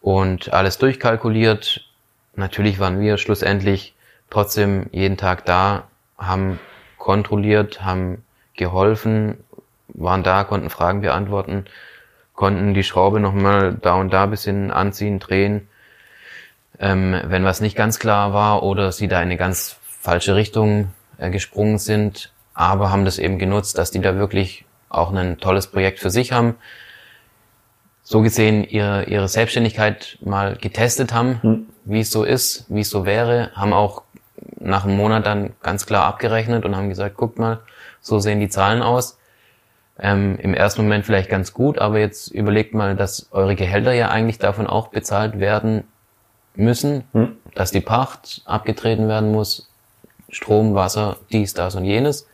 [0.00, 1.86] und alles durchkalkuliert.
[2.34, 3.94] Natürlich waren wir schlussendlich
[4.30, 5.84] trotzdem jeden Tag da,
[6.18, 6.58] haben
[7.02, 8.22] kontrolliert, haben
[8.54, 9.42] geholfen,
[9.88, 11.64] waren da, konnten Fragen beantworten,
[12.34, 15.66] konnten die Schraube nochmal da und da ein bisschen anziehen, drehen,
[16.78, 20.92] ähm, wenn was nicht ganz klar war oder sie da in eine ganz falsche Richtung
[21.18, 25.66] äh, gesprungen sind, aber haben das eben genutzt, dass die da wirklich auch ein tolles
[25.66, 26.54] Projekt für sich haben.
[28.04, 31.66] So gesehen ihre, ihre Selbstständigkeit mal getestet haben, hm.
[31.84, 34.02] wie es so ist, wie es so wäre, haben auch
[34.58, 37.60] nach einem Monat dann ganz klar abgerechnet und haben gesagt, guckt mal,
[38.00, 39.18] so sehen die Zahlen aus.
[39.98, 44.08] Ähm, Im ersten Moment vielleicht ganz gut, aber jetzt überlegt mal, dass eure Gehälter ja
[44.08, 45.84] eigentlich davon auch bezahlt werden
[46.54, 47.36] müssen, hm.
[47.54, 49.68] dass die Pacht abgetreten werden muss,
[50.30, 52.26] Strom, Wasser, dies, das und jenes.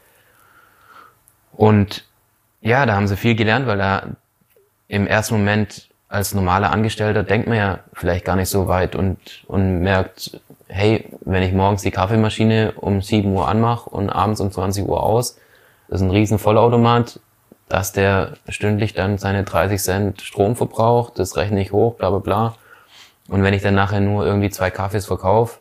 [1.52, 2.04] Und
[2.60, 4.02] ja, da haben sie viel gelernt, weil da
[4.86, 9.18] im ersten Moment als normaler Angestellter denkt man ja vielleicht gar nicht so weit und,
[9.46, 14.50] und merkt, hey, wenn ich morgens die Kaffeemaschine um 7 Uhr anmache und abends um
[14.50, 15.38] 20 Uhr aus,
[15.88, 17.20] das ist ein riesen Vollautomat,
[17.68, 22.18] dass der stündlich dann seine 30 Cent Strom verbraucht, das rechne ich hoch, bla bla
[22.18, 22.54] bla.
[23.28, 25.58] Und wenn ich dann nachher nur irgendwie zwei Kaffees verkaufe,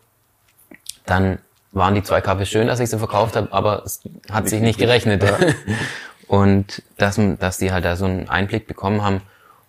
[1.05, 1.39] dann
[1.71, 4.01] waren die zwei Kaffees schön, dass ich sie verkauft habe, aber es
[4.31, 5.23] hat sich nicht gerechnet.
[6.27, 9.21] Und dass, dass die halt da so einen Einblick bekommen haben.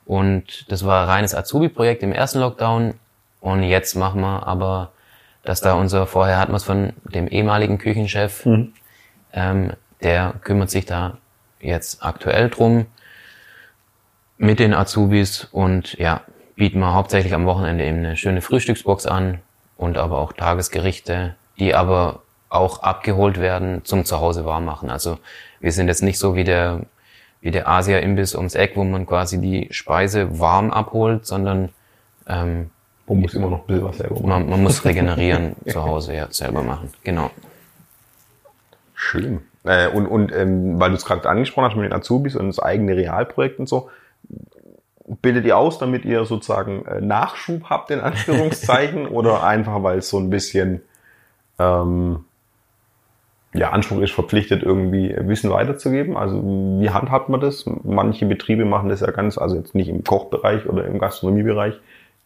[0.04, 2.94] Und das war ein reines Azubi-Projekt im ersten Lockdown.
[3.40, 4.90] Und jetzt machen wir aber,
[5.48, 8.74] dass da unser, vorher hatten wir es von dem ehemaligen Küchenchef, mhm.
[9.32, 9.72] ähm,
[10.02, 11.16] der kümmert sich da
[11.58, 12.84] jetzt aktuell drum
[14.36, 16.20] mit den Azubis und ja,
[16.54, 19.40] bieten wir hauptsächlich am Wochenende eben eine schöne Frühstücksbox an
[19.78, 22.20] und aber auch Tagesgerichte, die aber
[22.50, 24.90] auch abgeholt werden zum Zuhause warm machen.
[24.90, 25.18] Also
[25.60, 26.82] wir sind jetzt nicht so wie der,
[27.40, 31.70] wie der Asia-Imbiss ums Eck, wo man quasi die Speise warm abholt, sondern
[32.28, 32.68] ähm,
[33.08, 34.28] man muss immer noch ein bisschen was selber machen.
[34.28, 36.90] Man, man muss regenerieren zu Hause, ja, selber machen.
[37.04, 37.30] Genau.
[38.94, 39.40] Schön.
[39.64, 42.58] Äh, und und ähm, weil du es gerade angesprochen hast mit den Azubis und das
[42.58, 43.90] eigene Realprojekt und so,
[45.22, 50.08] bildet ihr aus, damit ihr sozusagen äh, Nachschub habt, in Anführungszeichen, oder einfach, weil es
[50.10, 50.82] so ein bisschen
[51.58, 52.24] ähm,
[53.54, 56.16] ja, Anspruch ist, verpflichtet, irgendwie Wissen weiterzugeben.
[56.16, 57.64] Also wie handhabt man das?
[57.82, 61.74] Manche Betriebe machen das ja ganz, also jetzt nicht im Kochbereich oder im Gastronomiebereich,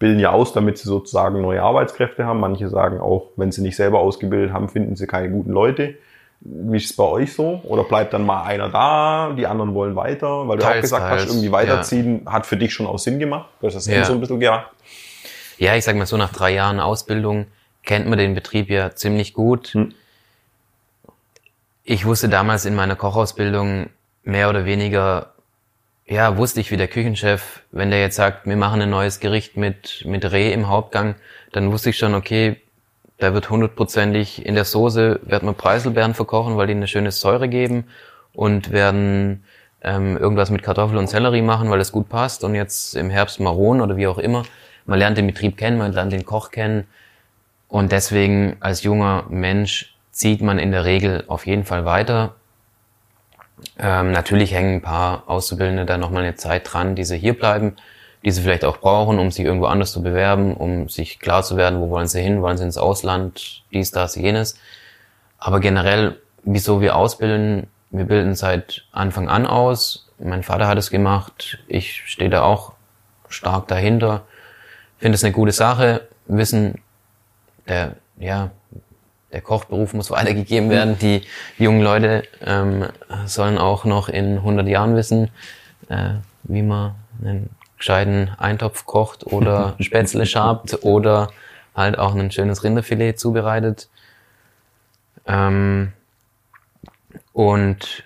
[0.02, 2.40] bilden ja aus, damit sie sozusagen neue Arbeitskräfte haben.
[2.40, 5.94] Manche sagen auch, wenn sie nicht selber ausgebildet haben, finden sie keine guten Leute.
[6.40, 7.60] Wie ist es bei euch so?
[7.62, 10.48] Oder bleibt dann mal einer da, die anderen wollen weiter?
[10.48, 12.32] Weil du teils, auch gesagt teils, hast, irgendwie weiterziehen ja.
[12.32, 13.48] hat für dich schon auch Sinn gemacht.
[13.60, 14.04] Du hast das ja.
[14.04, 14.66] so ein bisschen gemacht.
[15.56, 17.46] Ja, ich sag mal so, nach drei Jahren Ausbildung
[17.84, 19.68] kennt man den Betrieb ja ziemlich gut.
[19.68, 19.94] Hm.
[21.84, 23.90] Ich wusste damals in meiner Kochausbildung
[24.24, 25.31] mehr oder weniger,
[26.06, 29.56] ja, wusste ich wie der Küchenchef, wenn der jetzt sagt, wir machen ein neues Gericht
[29.56, 31.14] mit, mit Reh im Hauptgang,
[31.52, 32.60] dann wusste ich schon, okay,
[33.18, 37.48] da wird hundertprozentig in der Soße, werden wir Preiselbeeren verkochen, weil die eine schöne Säure
[37.48, 37.84] geben
[38.32, 39.44] und werden
[39.82, 43.40] ähm, irgendwas mit Kartoffel und Sellerie machen, weil es gut passt und jetzt im Herbst
[43.40, 44.42] Maron oder wie auch immer.
[44.86, 46.86] Man lernt den Betrieb kennen, man lernt den Koch kennen
[47.68, 52.34] und deswegen als junger Mensch zieht man in der Regel auf jeden Fall weiter.
[53.78, 57.76] Ähm, natürlich hängen ein paar Auszubildende da nochmal eine Zeit dran, die sie hier bleiben
[58.24, 61.56] die sie vielleicht auch brauchen, um sich irgendwo anders zu bewerben, um sich klar zu
[61.56, 64.58] werden, wo wollen sie hin, wollen sie ins Ausland, dies, das, jenes.
[65.38, 70.08] Aber generell, wieso wir ausbilden, wir bilden seit Anfang an aus.
[70.18, 72.74] Mein Vater hat es gemacht, ich stehe da auch
[73.28, 74.22] stark dahinter,
[74.98, 76.80] finde es eine gute Sache, wissen,
[77.66, 78.50] der, ja,
[79.32, 80.98] der Kochberuf muss weitergegeben werden.
[80.98, 81.22] Die
[81.58, 82.86] jungen Leute ähm,
[83.26, 85.30] sollen auch noch in 100 Jahren wissen,
[85.88, 86.14] äh,
[86.44, 91.30] wie man einen gescheiten Eintopf kocht oder Spätzle schabt oder
[91.74, 93.88] halt auch ein schönes Rinderfilet zubereitet.
[95.26, 95.92] Ähm,
[97.32, 98.04] und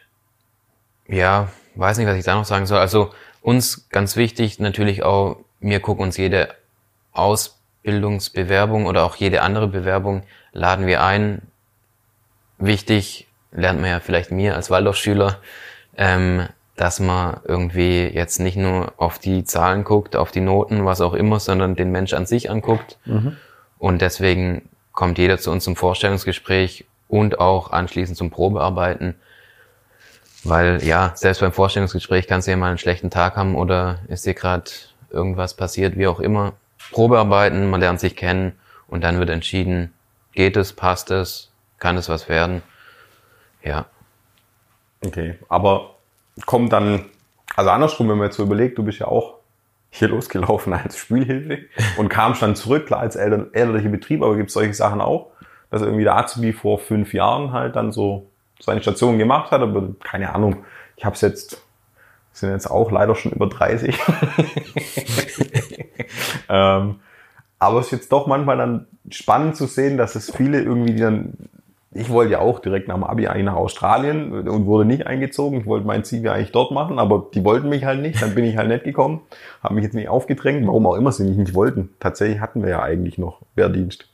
[1.09, 2.79] ja, weiß nicht, was ich da noch sagen soll.
[2.79, 3.11] Also
[3.43, 6.55] uns ganz wichtig natürlich auch, wir gucken uns jede
[7.13, 10.23] Ausbildungsbewerbung oder auch jede andere Bewerbung
[10.57, 11.43] laden wir ein.
[12.59, 15.39] Wichtig, lernt man ja vielleicht mir als Waldorfschüler,
[15.97, 21.01] ähm, dass man irgendwie jetzt nicht nur auf die Zahlen guckt, auf die Noten, was
[21.01, 22.99] auch immer, sondern den Mensch an sich anguckt.
[23.05, 23.37] Mhm.
[23.79, 29.15] Und deswegen kommt jeder zu uns zum Vorstellungsgespräch und auch anschließend zum Probearbeiten.
[30.45, 34.25] Weil ja, selbst beim Vorstellungsgespräch kannst du ja mal einen schlechten Tag haben oder ist
[34.25, 34.71] dir gerade
[35.11, 36.55] irgendwas passiert, wie auch immer.
[36.93, 38.53] Probearbeiten, man lernt sich kennen
[38.87, 39.93] und dann wird entschieden,
[40.37, 42.63] geht es, passt es, kann es was werden.
[43.65, 43.87] Ja.
[45.05, 45.97] Okay, aber
[46.45, 47.07] kommt dann,
[47.57, 49.39] also andersrum, wenn man jetzt so überlegt, du bist ja auch
[49.91, 51.65] hier losgelaufen als Spielhilfe
[51.97, 55.33] und kamst dann zurück, klar als elterlicher Betrieb, aber gibt es solche Sachen auch,
[55.71, 58.31] dass irgendwie der Azubi vor fünf Jahren halt dann so
[58.61, 60.65] seine Station gemacht hat, aber keine Ahnung,
[60.97, 61.63] ich habe es jetzt,
[62.33, 63.99] sind jetzt auch leider schon über 30.
[66.49, 67.01] ähm,
[67.59, 71.01] aber es ist jetzt doch manchmal dann spannend zu sehen, dass es viele irgendwie, die
[71.01, 71.35] dann
[71.97, 75.61] ich wollte ja auch direkt nach dem Abi eigentlich nach Australien und wurde nicht eingezogen.
[75.61, 78.21] Ich wollte mein Ziel eigentlich dort machen, aber die wollten mich halt nicht.
[78.21, 79.21] Dann bin ich halt nicht gekommen,
[79.63, 81.91] habe mich jetzt nicht aufgedrängt, warum auch immer sie mich nicht wollten.
[81.99, 84.09] Tatsächlich hatten wir ja eigentlich noch Wehrdienst.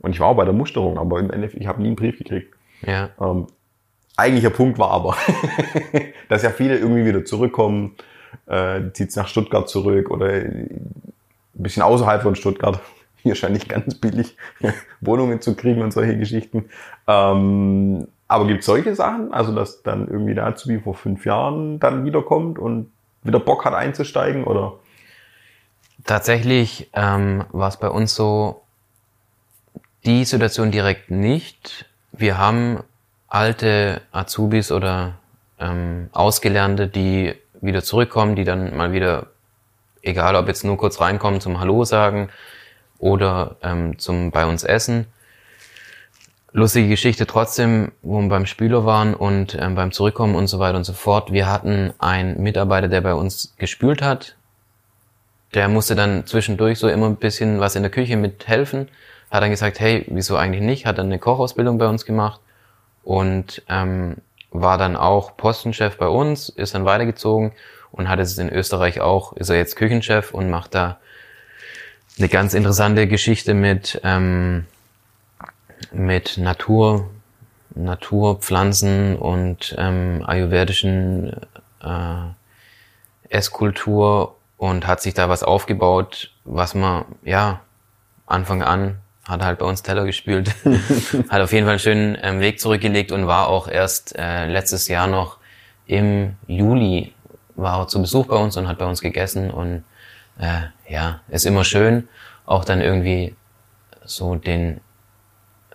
[0.00, 2.18] Und ich war auch bei der Musterung, aber im Endeffekt, ich habe nie einen Brief
[2.18, 2.52] gekriegt.
[2.84, 3.10] Ja.
[3.20, 3.46] Ähm,
[4.16, 5.16] eigentlicher Punkt war aber,
[6.28, 7.96] dass ja viele irgendwie wieder zurückkommen,
[8.46, 10.42] äh, zieht's nach Stuttgart zurück oder
[11.54, 12.80] ein bisschen außerhalb von Stuttgart.
[13.22, 14.36] Hier scheint nicht ganz billig,
[15.00, 16.70] Wohnungen zu kriegen und solche Geschichten.
[17.06, 22.04] Ähm, aber gibt solche Sachen, also dass dann irgendwie der Azubi vor fünf Jahren dann
[22.04, 22.90] wiederkommt und
[23.22, 24.74] wieder Bock hat einzusteigen oder?
[26.06, 28.62] Tatsächlich ähm, war es bei uns so,
[30.04, 31.86] die Situation direkt nicht.
[32.12, 32.82] Wir haben
[33.28, 35.14] alte Azubis oder
[35.58, 39.26] ähm, Ausgelernte, die wieder zurückkommen, die dann mal wieder,
[40.02, 42.28] egal ob jetzt nur kurz reinkommen zum Hallo sagen
[42.98, 45.06] oder ähm, zum bei uns essen.
[46.52, 50.76] Lustige Geschichte trotzdem, wo wir beim Spüler waren und ähm, beim Zurückkommen und so weiter
[50.76, 51.32] und so fort.
[51.32, 54.36] Wir hatten einen Mitarbeiter, der bei uns gespült hat.
[55.54, 58.88] Der musste dann zwischendurch so immer ein bisschen was in der Küche mithelfen.
[59.30, 60.86] Hat dann gesagt, hey, wieso eigentlich nicht?
[60.86, 62.40] Hat dann eine Kochausbildung bei uns gemacht
[63.04, 64.16] und ähm,
[64.50, 67.52] war dann auch Postenchef bei uns, ist dann weitergezogen
[67.92, 70.98] und hat es in Österreich auch, ist er jetzt Küchenchef und macht da
[72.18, 74.66] eine ganz interessante Geschichte mit, ähm,
[75.92, 77.10] mit Natur,
[77.74, 81.32] Naturpflanzen und ähm, ayurvedischen
[81.82, 82.30] äh,
[83.28, 87.60] Esskultur und hat sich da was aufgebaut, was man ja
[88.26, 88.98] Anfang an
[89.30, 90.54] hat halt bei uns Teller gespült,
[91.28, 94.88] hat auf jeden Fall einen schönen ähm, Weg zurückgelegt und war auch erst äh, letztes
[94.88, 95.38] Jahr noch
[95.86, 97.12] im Juli
[97.56, 99.84] war er zu Besuch bei uns und hat bei uns gegessen und
[100.38, 102.08] äh, ja, ist immer schön,
[102.46, 103.34] auch dann irgendwie
[104.04, 104.80] so den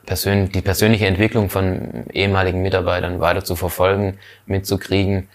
[0.06, 5.30] persön die persönliche Entwicklung von ehemaligen Mitarbeitern weiter zu verfolgen, mitzukriegen.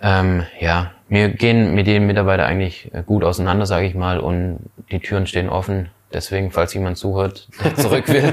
[0.00, 4.58] Ähm, ja, wir gehen mit jedem Mitarbeiter eigentlich gut auseinander, sage ich mal, und
[4.90, 5.90] die Türen stehen offen.
[6.14, 8.32] Deswegen, falls jemand zuhört, der zurück will,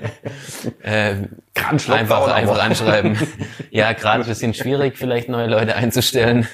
[0.82, 1.16] äh,
[1.54, 3.18] einfach, einfach anschreiben.
[3.70, 6.48] ja, gerade ein bisschen schwierig, vielleicht neue Leute einzustellen.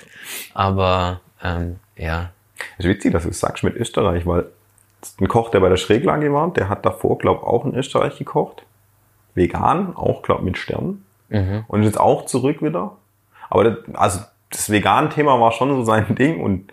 [0.55, 2.31] Aber ähm, ja.
[2.77, 4.47] Es ist witzig, dass du es sagst mit Österreich, weil
[5.21, 8.65] ein Koch, der bei der Schräglage war, der hat davor, glaube auch in Österreich gekocht.
[9.37, 11.05] Vegan, auch, glaube mit Sternen.
[11.29, 11.65] Mhm.
[11.69, 12.97] Und ist jetzt auch zurück wieder.
[13.49, 16.73] Aber das, also das Vegan-Thema war schon so sein Ding und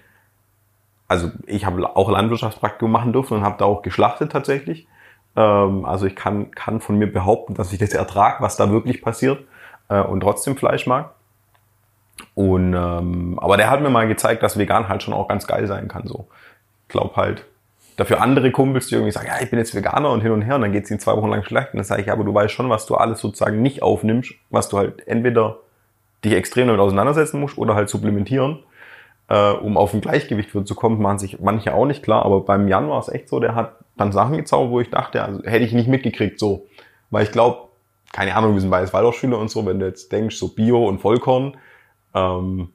[1.07, 4.87] also ich habe auch Landwirtschaftspraktikum machen dürfen und habe da auch geschlachtet tatsächlich.
[5.35, 9.01] Ähm, also ich kann, kann von mir behaupten, dass ich das ertrag, was da wirklich
[9.01, 9.43] passiert
[9.89, 11.11] äh, und trotzdem Fleisch mag.
[12.33, 15.67] Und ähm, aber der hat mir mal gezeigt, dass vegan halt schon auch ganz geil
[15.67, 16.07] sein kann.
[16.07, 16.27] So,
[16.83, 17.45] ich glaube halt.
[17.97, 20.55] Dafür andere Kumpels, die irgendwie sagen, ja, ich bin jetzt Veganer und hin und her,
[20.55, 21.69] und dann geht's ihnen zwei Wochen lang schlecht.
[21.71, 24.33] Und dann sage ich, ja, aber du weißt schon, was du alles sozusagen nicht aufnimmst,
[24.49, 25.59] was du halt entweder
[26.25, 28.63] dich extrem damit auseinandersetzen musst oder halt supplementieren
[29.27, 32.25] äh, um auf ein Gleichgewicht zu kommen, machen sich manche auch nicht klar.
[32.25, 35.23] Aber beim Jan war es echt so, der hat dann Sachen gezaubert, wo ich dachte,
[35.23, 36.67] also hätte ich nicht mitgekriegt so.
[37.09, 37.69] Weil ich glaube,
[38.11, 40.99] keine Ahnung, wir sind beides Waldorfschüler und so, wenn du jetzt denkst, so Bio und
[40.99, 41.57] Vollkorn,
[42.13, 42.69] ähm,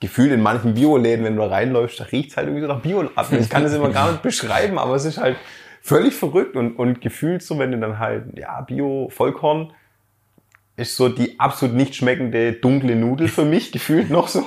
[0.00, 3.40] gefühlt in manchen Bioläden, wenn du da reinläufst, da riecht's halt irgendwie so nach Bioladen.
[3.40, 5.36] Ich kann das immer gar nicht beschreiben, aber es ist halt
[5.80, 9.72] völlig verrückt und, und gefühlt so, wenn du dann halt, ja, Bio, Vollkorn,
[10.76, 14.44] ist so die absolut nicht schmeckende dunkle Nudel für mich, gefühlt noch so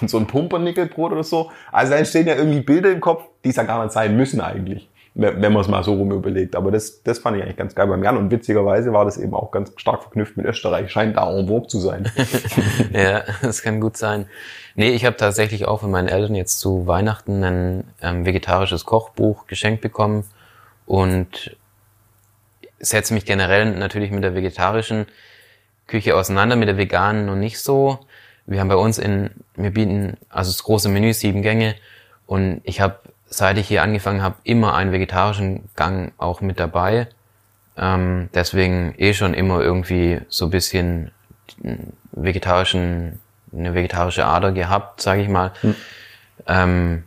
[0.00, 1.50] und so ein Pumpernickelbrot oder so.
[1.72, 4.40] Also da entstehen ja irgendwie Bilder im Kopf, die es ja gar nicht sein müssen
[4.40, 6.54] eigentlich, wenn man es mal so rum überlegt.
[6.54, 9.34] Aber das, das fand ich eigentlich ganz geil beim Jan und witzigerweise war das eben
[9.34, 10.90] auch ganz stark verknüpft mit Österreich.
[10.90, 12.10] Scheint da en vogue zu sein.
[12.92, 14.26] ja, das kann gut sein.
[14.74, 19.46] Nee, ich habe tatsächlich auch von meinen Eltern jetzt zu Weihnachten ein ähm, vegetarisches Kochbuch
[19.46, 20.24] geschenkt bekommen
[20.84, 21.56] und
[22.78, 25.06] setze mich generell natürlich mit der vegetarischen
[25.90, 27.98] Küche auseinander, mit der veganen noch nicht so.
[28.46, 31.74] Wir haben bei uns in, wir bieten also das große Menü, sieben Gänge.
[32.26, 37.08] Und ich habe, seit ich hier angefangen habe, immer einen vegetarischen Gang auch mit dabei.
[37.76, 41.10] Ähm, deswegen eh schon immer irgendwie so ein bisschen
[42.12, 43.20] vegetarischen,
[43.52, 45.52] eine vegetarische Ader gehabt, sage ich mal.
[45.60, 45.74] Hm.
[46.46, 47.04] Ähm,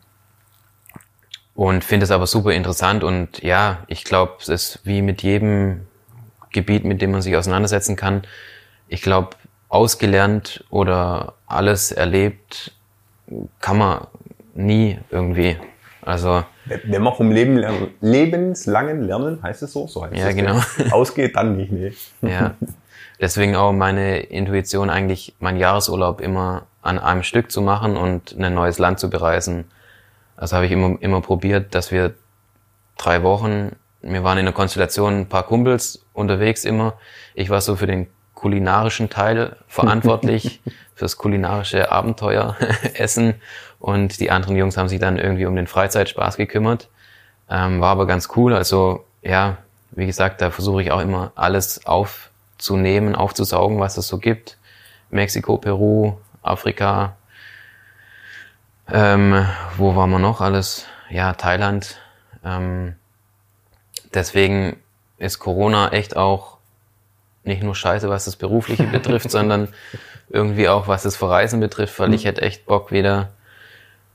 [1.55, 5.87] und finde es aber super interessant und ja, ich glaube, es ist wie mit jedem
[6.51, 8.23] Gebiet, mit dem man sich auseinandersetzen kann.
[8.93, 9.29] Ich glaube,
[9.69, 12.73] ausgelernt oder alles erlebt
[13.59, 14.05] kann man
[14.53, 15.57] nie irgendwie.
[16.03, 20.35] Also wenn man vom Leben lernen, lebenslangen Lernen heißt es so, so heißt ja, es
[20.35, 20.61] genau.
[20.91, 21.91] ausgeht, dann nicht, nee.
[22.21, 22.53] Ja,
[23.19, 28.53] deswegen auch meine Intuition eigentlich, meinen Jahresurlaub immer an einem Stück zu machen und ein
[28.53, 29.65] neues Land zu bereisen.
[30.37, 32.13] Also habe ich immer immer probiert, dass wir
[32.99, 33.71] drei Wochen,
[34.03, 36.93] wir waren in der Konstellation ein paar Kumpels unterwegs immer.
[37.33, 38.05] Ich war so für den
[38.43, 40.59] kulinarischen Teil verantwortlich,
[40.95, 42.57] fürs kulinarische Abenteuer,
[42.93, 43.35] Essen.
[43.79, 46.89] Und die anderen Jungs haben sich dann irgendwie um den Freizeitspaß gekümmert.
[47.49, 48.53] Ähm, war aber ganz cool.
[48.53, 49.59] Also ja,
[49.91, 54.57] wie gesagt, da versuche ich auch immer alles aufzunehmen, aufzusaugen, was es so gibt.
[55.09, 57.15] Mexiko, Peru, Afrika.
[58.91, 60.85] Ähm, wo waren wir noch alles?
[61.09, 61.97] Ja, Thailand.
[62.43, 62.95] Ähm,
[64.13, 64.75] deswegen
[65.17, 66.52] ist Corona echt auch
[67.43, 69.69] nicht nur scheiße, was das Berufliche betrifft, sondern
[70.29, 73.29] irgendwie auch, was das Verreisen betrifft, weil ich hätte echt Bock, wieder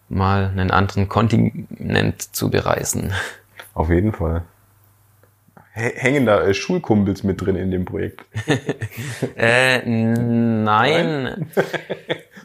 [0.09, 3.12] mal einen anderen Kontinent zu bereisen.
[3.74, 4.43] Auf jeden Fall.
[5.72, 8.24] Hängen da äh, Schulkumpels mit drin in dem Projekt?
[9.37, 10.64] äh, nein.
[10.64, 11.51] nein?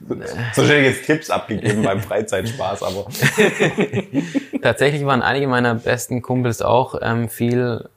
[0.54, 3.08] so schnell jetzt Tipps abgegeben beim Freizeitspaß, aber.
[4.62, 7.90] Tatsächlich waren einige meiner besten Kumpels auch ähm, viel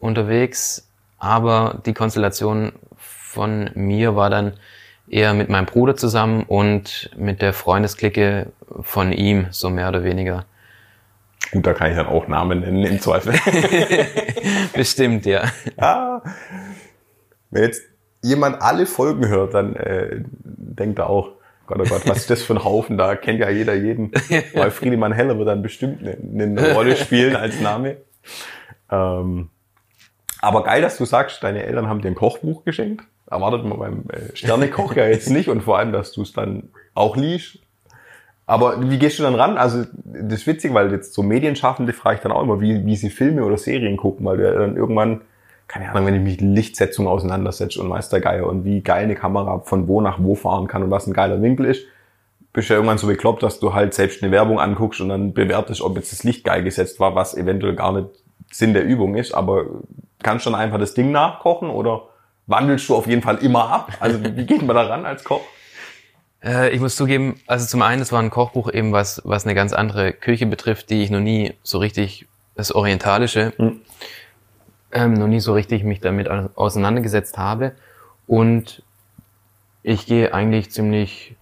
[0.00, 0.86] unterwegs,
[1.24, 4.52] aber die Konstellation von mir war dann
[5.08, 10.44] eher mit meinem Bruder zusammen und mit der Freundesklicke von ihm, so mehr oder weniger.
[11.50, 13.34] Gut, da kann ich dann auch Namen nennen im Zweifel.
[14.74, 15.44] Bestimmt, ja.
[15.78, 16.22] ja.
[17.50, 17.82] Wenn jetzt
[18.22, 21.32] jemand alle Folgen hört, dann äh, denkt er auch,
[21.66, 22.98] Gott, oh Gott, was ist das für ein Haufen?
[22.98, 24.12] Da kennt ja jeder jeden.
[24.54, 27.98] Weil Friedemann Heller wird dann bestimmt eine, eine Rolle spielen als Name.
[28.90, 29.48] Ähm,
[30.44, 33.04] aber geil, dass du sagst, deine Eltern haben dir ein Kochbuch geschenkt.
[33.30, 36.68] Erwartet man beim äh, Sternekoch ja jetzt nicht und vor allem, dass du es dann
[36.94, 37.58] auch liest.
[38.46, 39.56] Aber wie gehst du dann ran?
[39.56, 42.96] Also das ist witzig, weil jetzt so Medienschaffende frage ich dann auch immer, wie, wie
[42.96, 45.22] sie Filme oder Serien gucken, weil du dann irgendwann,
[45.66, 49.60] keine Ahnung, wenn ich mich mit Lichtsetzung auseinandersetze und Meistergeier und wie geil eine Kamera
[49.60, 51.86] von wo nach wo fahren kann und was ein geiler Winkel ist,
[52.52, 55.32] bist du ja irgendwann so bekloppt, dass du halt selbst eine Werbung anguckst und dann
[55.32, 58.08] bewertest, ob jetzt das Licht geil gesetzt war, was eventuell gar nicht
[58.52, 59.32] Sinn der Übung ist.
[59.32, 59.64] Aber
[60.24, 62.08] kannst du dann einfach das Ding nachkochen oder
[62.46, 63.92] wandelst du auf jeden Fall immer ab?
[64.00, 65.42] Also wie geht man da ran als Koch?
[66.42, 69.54] Äh, ich muss zugeben, also zum einen, es war ein Kochbuch eben, was, was eine
[69.54, 73.80] ganz andere Küche betrifft, die ich noch nie so richtig, das Orientalische, mhm.
[74.92, 77.72] ähm, noch nie so richtig mich damit auseinandergesetzt habe.
[78.26, 78.82] Und
[79.82, 81.36] ich gehe eigentlich ziemlich,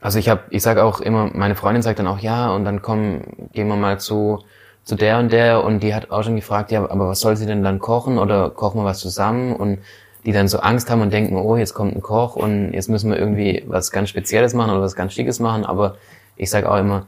[0.00, 2.82] also ich habe, ich sage auch immer, meine Freundin sagt dann auch ja und dann
[2.82, 4.44] kommen, gehen wir mal zu
[4.84, 7.46] zu der und der und die hat auch schon gefragt, ja, aber was soll sie
[7.46, 9.54] denn dann kochen oder kochen wir was zusammen?
[9.56, 9.78] Und
[10.24, 13.10] die dann so Angst haben und denken, oh, jetzt kommt ein Koch und jetzt müssen
[13.10, 15.66] wir irgendwie was ganz Spezielles machen oder was ganz Schickes machen.
[15.66, 15.96] Aber
[16.36, 17.06] ich sage auch immer,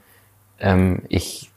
[0.61, 1.51] ähm, ich,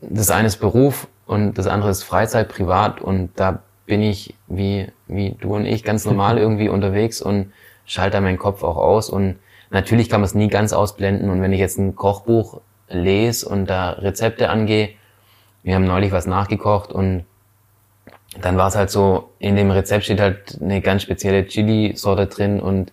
[0.00, 4.86] das eine ist Beruf und das andere ist Freizeit, privat und da bin ich wie,
[5.06, 7.52] wie du und ich ganz normal irgendwie unterwegs und
[7.86, 9.08] schalte da meinen Kopf auch aus.
[9.08, 9.36] Und
[9.70, 11.30] natürlich kann man es nie ganz ausblenden.
[11.30, 14.90] Und wenn ich jetzt ein Kochbuch lese und da Rezepte angehe,
[15.62, 17.24] wir haben neulich was nachgekocht und
[18.40, 22.60] dann war es halt so, in dem Rezept steht halt eine ganz spezielle Chili-Sorte drin
[22.60, 22.92] und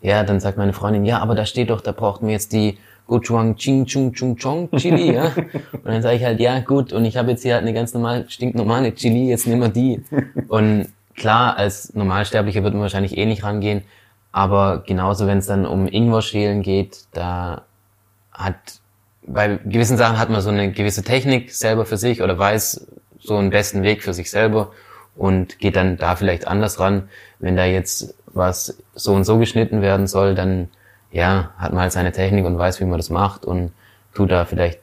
[0.00, 2.78] ja, dann sagt meine Freundin, ja, aber da steht doch, da braucht man jetzt die
[3.06, 5.26] Gochuang Ching Chung Chung Chong Chili, ja.
[5.72, 7.94] Und dann sage ich halt, ja, gut, und ich habe jetzt hier halt eine ganz
[7.94, 10.02] normale, stinknormale Chili, jetzt nehmen wir die.
[10.48, 13.82] Und klar, als Normalsterblicher wird man wahrscheinlich eh nicht rangehen,
[14.32, 17.62] aber genauso, wenn es dann um Ingwer-Schälen geht, da
[18.32, 18.80] hat,
[19.26, 22.86] bei gewissen Sachen hat man so eine gewisse Technik selber für sich oder weiß
[23.20, 24.72] so einen besten Weg für sich selber
[25.16, 27.08] und geht dann da vielleicht anders ran.
[27.38, 30.68] Wenn da jetzt was so und so geschnitten werden soll, dann
[31.10, 33.72] ja, hat man halt seine Technik und weiß, wie man das macht und
[34.14, 34.80] tut da vielleicht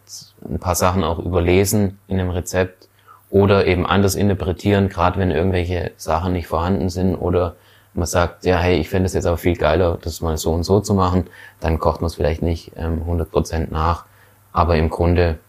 [0.47, 2.87] ein paar Sachen auch überlesen in dem Rezept
[3.29, 7.55] oder eben anders interpretieren, gerade wenn irgendwelche Sachen nicht vorhanden sind oder
[7.93, 10.63] man sagt, ja, hey, ich finde es jetzt aber viel geiler, das mal so und
[10.63, 11.27] so zu machen,
[11.59, 14.05] dann kocht man es vielleicht nicht ähm, 100% nach,
[14.53, 15.39] aber im Grunde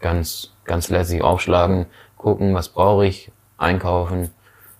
[0.00, 1.86] ganz, ganz lässig aufschlagen,
[2.18, 4.30] gucken, was brauche ich, einkaufen,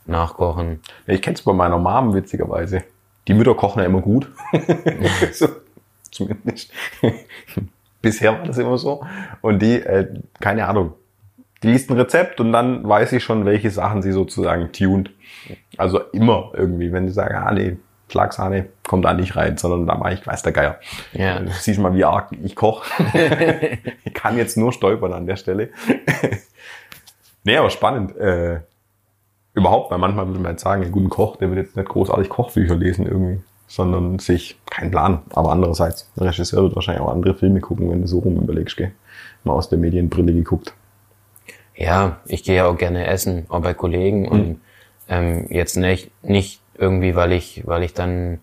[0.06, 0.80] nachkochen.
[1.06, 2.84] Ich kenne es bei meiner Mom witzigerweise.
[3.26, 4.30] Die Mütter kochen ja immer gut.
[5.32, 5.48] so,
[6.10, 6.70] zumindest.
[8.02, 9.06] Bisher war das immer so.
[9.40, 10.92] Und die, äh, keine Ahnung,
[11.62, 15.10] die liest ein Rezept und dann weiß ich schon, welche Sachen sie sozusagen tuned.
[15.78, 17.78] Also immer irgendwie, wenn sie sagen, ah nee,
[18.08, 20.78] Schlagsahne kommt da nicht rein, sondern da mache ich weiß der Geier.
[21.12, 21.40] Ja.
[21.40, 22.84] Du siehst mal, wie arg ich koche.
[24.04, 25.70] ich kann jetzt nur stolpern an der Stelle.
[27.44, 28.16] Nee, aber spannend.
[28.16, 28.60] Äh,
[29.52, 32.28] überhaupt, weil manchmal würde man jetzt sagen, ein guter Koch, der wird jetzt nicht großartig
[32.28, 35.22] Kochbücher lesen irgendwie, sondern sich, kein Plan.
[35.30, 38.76] Aber andererseits, ein Regisseur wird wahrscheinlich auch andere Filme gucken, wenn du so rum überlegst,
[38.76, 38.92] gell?
[39.44, 40.74] Mal aus der Medienbrille geguckt.
[41.76, 44.60] Ja, ich gehe ja auch gerne essen, auch bei Kollegen und
[45.08, 48.40] ähm, jetzt nicht, nicht irgendwie, weil ich, weil ich dann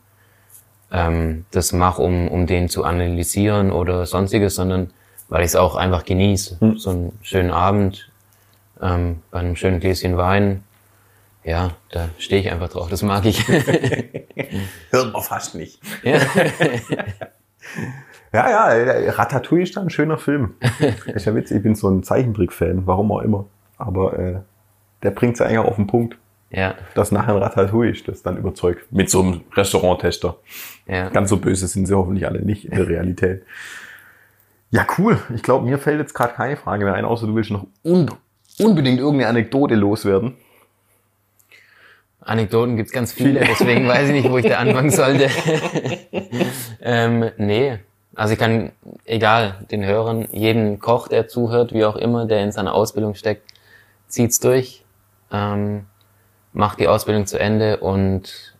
[0.92, 4.92] ähm, das mache, um, um den zu analysieren oder sonstiges, sondern
[5.30, 6.58] weil ich es auch einfach genieße.
[6.60, 6.78] Mhm.
[6.78, 8.12] So einen schönen Abend
[8.82, 10.64] ähm, bei einem schönen Gläschen Wein
[11.44, 12.90] Ja, da stehe ich einfach drauf.
[12.90, 13.48] Das mag ich.
[14.90, 15.80] Hört man fast nicht.
[16.04, 16.20] ja.
[18.34, 20.56] Ja, ja, Ratatouille ist da ein schöner Film.
[21.14, 23.46] ist ja witzig, ich bin so ein Zeichentrick-Fan, warum auch immer.
[23.78, 24.40] Aber äh,
[25.04, 26.18] der bringt es eigentlich auch auf den Punkt,
[26.52, 28.92] ja, dass nachher ein Ratatouille ist, das dann überzeugt.
[28.92, 30.38] Mit so einem Restauranttester.
[30.86, 31.10] ja.
[31.10, 33.44] Ganz so böse sind sie hoffentlich alle nicht in der Realität.
[34.70, 35.20] Ja, cool.
[35.36, 38.10] Ich glaube, mir fällt jetzt gerade keine Frage mehr ein, außer du willst noch un
[38.60, 40.36] unbedingt irgendeine Anekdote loswerden.
[42.20, 45.30] Anekdoten gibt's ganz viele, deswegen weiß ich nicht, wo ich da anfangen sollte.
[46.82, 47.80] ähm, nee,
[48.14, 48.72] also ich kann,
[49.06, 53.50] egal, den Hörern, jeden Koch, der zuhört, wie auch immer, der in seiner Ausbildung steckt,
[54.08, 54.84] zieht's durch,
[55.32, 55.86] ähm,
[56.54, 58.56] macht die Ausbildung zu Ende und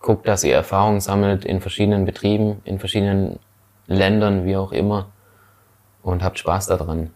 [0.00, 3.38] guckt, dass ihr Erfahrung sammelt in verschiedenen Betrieben, in verschiedenen
[3.86, 5.10] Ländern, wie auch immer,
[6.02, 7.12] und habt Spaß daran.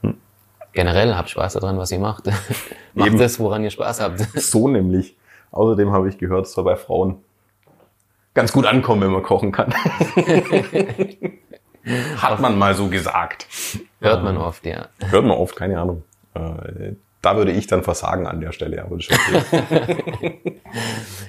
[0.72, 2.26] Generell habt Spaß daran, was ihr macht.
[2.94, 3.18] macht Eben.
[3.18, 4.20] das, woran ihr Spaß habt.
[4.40, 5.16] So nämlich.
[5.50, 7.18] Außerdem habe ich gehört, es soll bei Frauen
[8.34, 9.72] ganz gut ankommen, wenn man kochen kann.
[12.16, 13.46] Hat man mal so gesagt.
[14.00, 14.88] Hört man oft, ja.
[14.98, 16.02] Hört man oft, keine Ahnung.
[17.26, 19.08] Da würde ich dann versagen an der Stelle, aber das.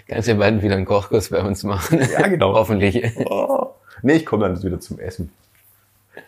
[0.07, 1.99] Kannst du bald wieder einen Kochkurs bei uns machen?
[2.11, 2.53] Ja, genau.
[2.53, 3.03] Hoffentlich.
[3.25, 3.71] Oh.
[4.03, 5.31] Nee, ich komme dann wieder zum Essen.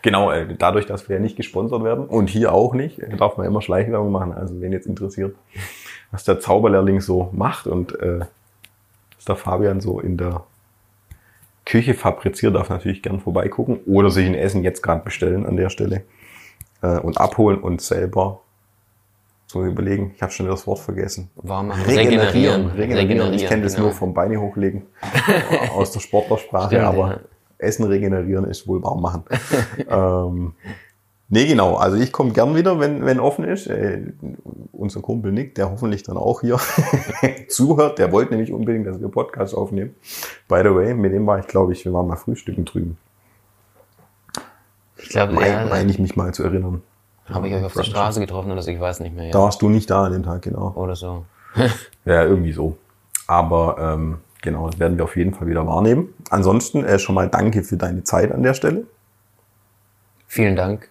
[0.02, 3.36] Genau, äh, dadurch, dass wir ja nicht gesponsert werden und hier auch nicht, äh, darf
[3.36, 4.32] man immer Schleichwerbung machen.
[4.32, 5.36] Also wen jetzt interessiert,
[6.10, 8.22] was der Zauberlehrling so macht und äh,
[9.14, 10.42] was der Fabian so in der
[11.64, 15.68] Küche fabriziert, darf natürlich gern vorbeigucken oder sich ein Essen jetzt gerade bestellen an der
[15.68, 16.02] Stelle
[16.82, 18.40] äh, und abholen und selber
[19.50, 20.12] so überlegen.
[20.14, 21.28] Ich habe schon wieder das Wort vergessen.
[21.34, 21.82] Warm machen.
[21.82, 22.66] Regenerieren.
[22.66, 22.68] Regenerieren.
[22.68, 23.34] Regenerieren.
[23.34, 23.88] Ich kenne das genau.
[23.88, 24.86] nur vom Beine hochlegen
[25.74, 27.20] aus der Sportlersprache, Stimmt, aber ja.
[27.58, 29.24] Essen regenerieren ist wohl warm machen.
[29.88, 30.52] ähm,
[31.28, 31.74] nee, genau.
[31.74, 33.66] Also ich komme gern wieder, wenn, wenn offen ist.
[33.66, 34.12] Äh,
[34.70, 36.58] unser Kumpel Nick, der hoffentlich dann auch hier
[37.48, 39.96] zuhört, der wollte nämlich unbedingt, dass wir Podcast aufnehmen.
[40.48, 42.98] By the way, mit dem war ich, glaube ich, wir waren mal frühstücken drüben.
[44.96, 46.82] Ich glaube, Meine ja, mein ich mich mal zu erinnern.
[47.32, 49.26] Habe ich euch auf der Straße getroffen oder so, ich weiß nicht mehr.
[49.26, 49.32] Ja.
[49.32, 50.72] Da warst du nicht da an dem Tag, genau.
[50.74, 51.24] Oder so.
[52.06, 52.78] Ja, irgendwie so.
[53.26, 56.14] Aber ähm, genau, das werden wir auf jeden Fall wieder wahrnehmen.
[56.30, 58.86] Ansonsten äh, schon mal danke für deine Zeit an der Stelle.
[60.26, 60.88] Vielen Dank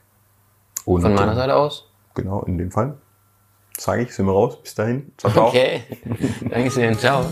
[0.85, 1.89] Und, von meiner äh, Seite aus.
[2.13, 2.95] Genau, in dem Fall.
[3.77, 4.61] Sage ich, sind wir raus.
[4.61, 5.11] Bis dahin.
[5.17, 5.47] Ciao, ciao.
[5.47, 5.83] Okay.
[6.49, 6.97] Dankeschön.
[6.97, 7.25] Ciao.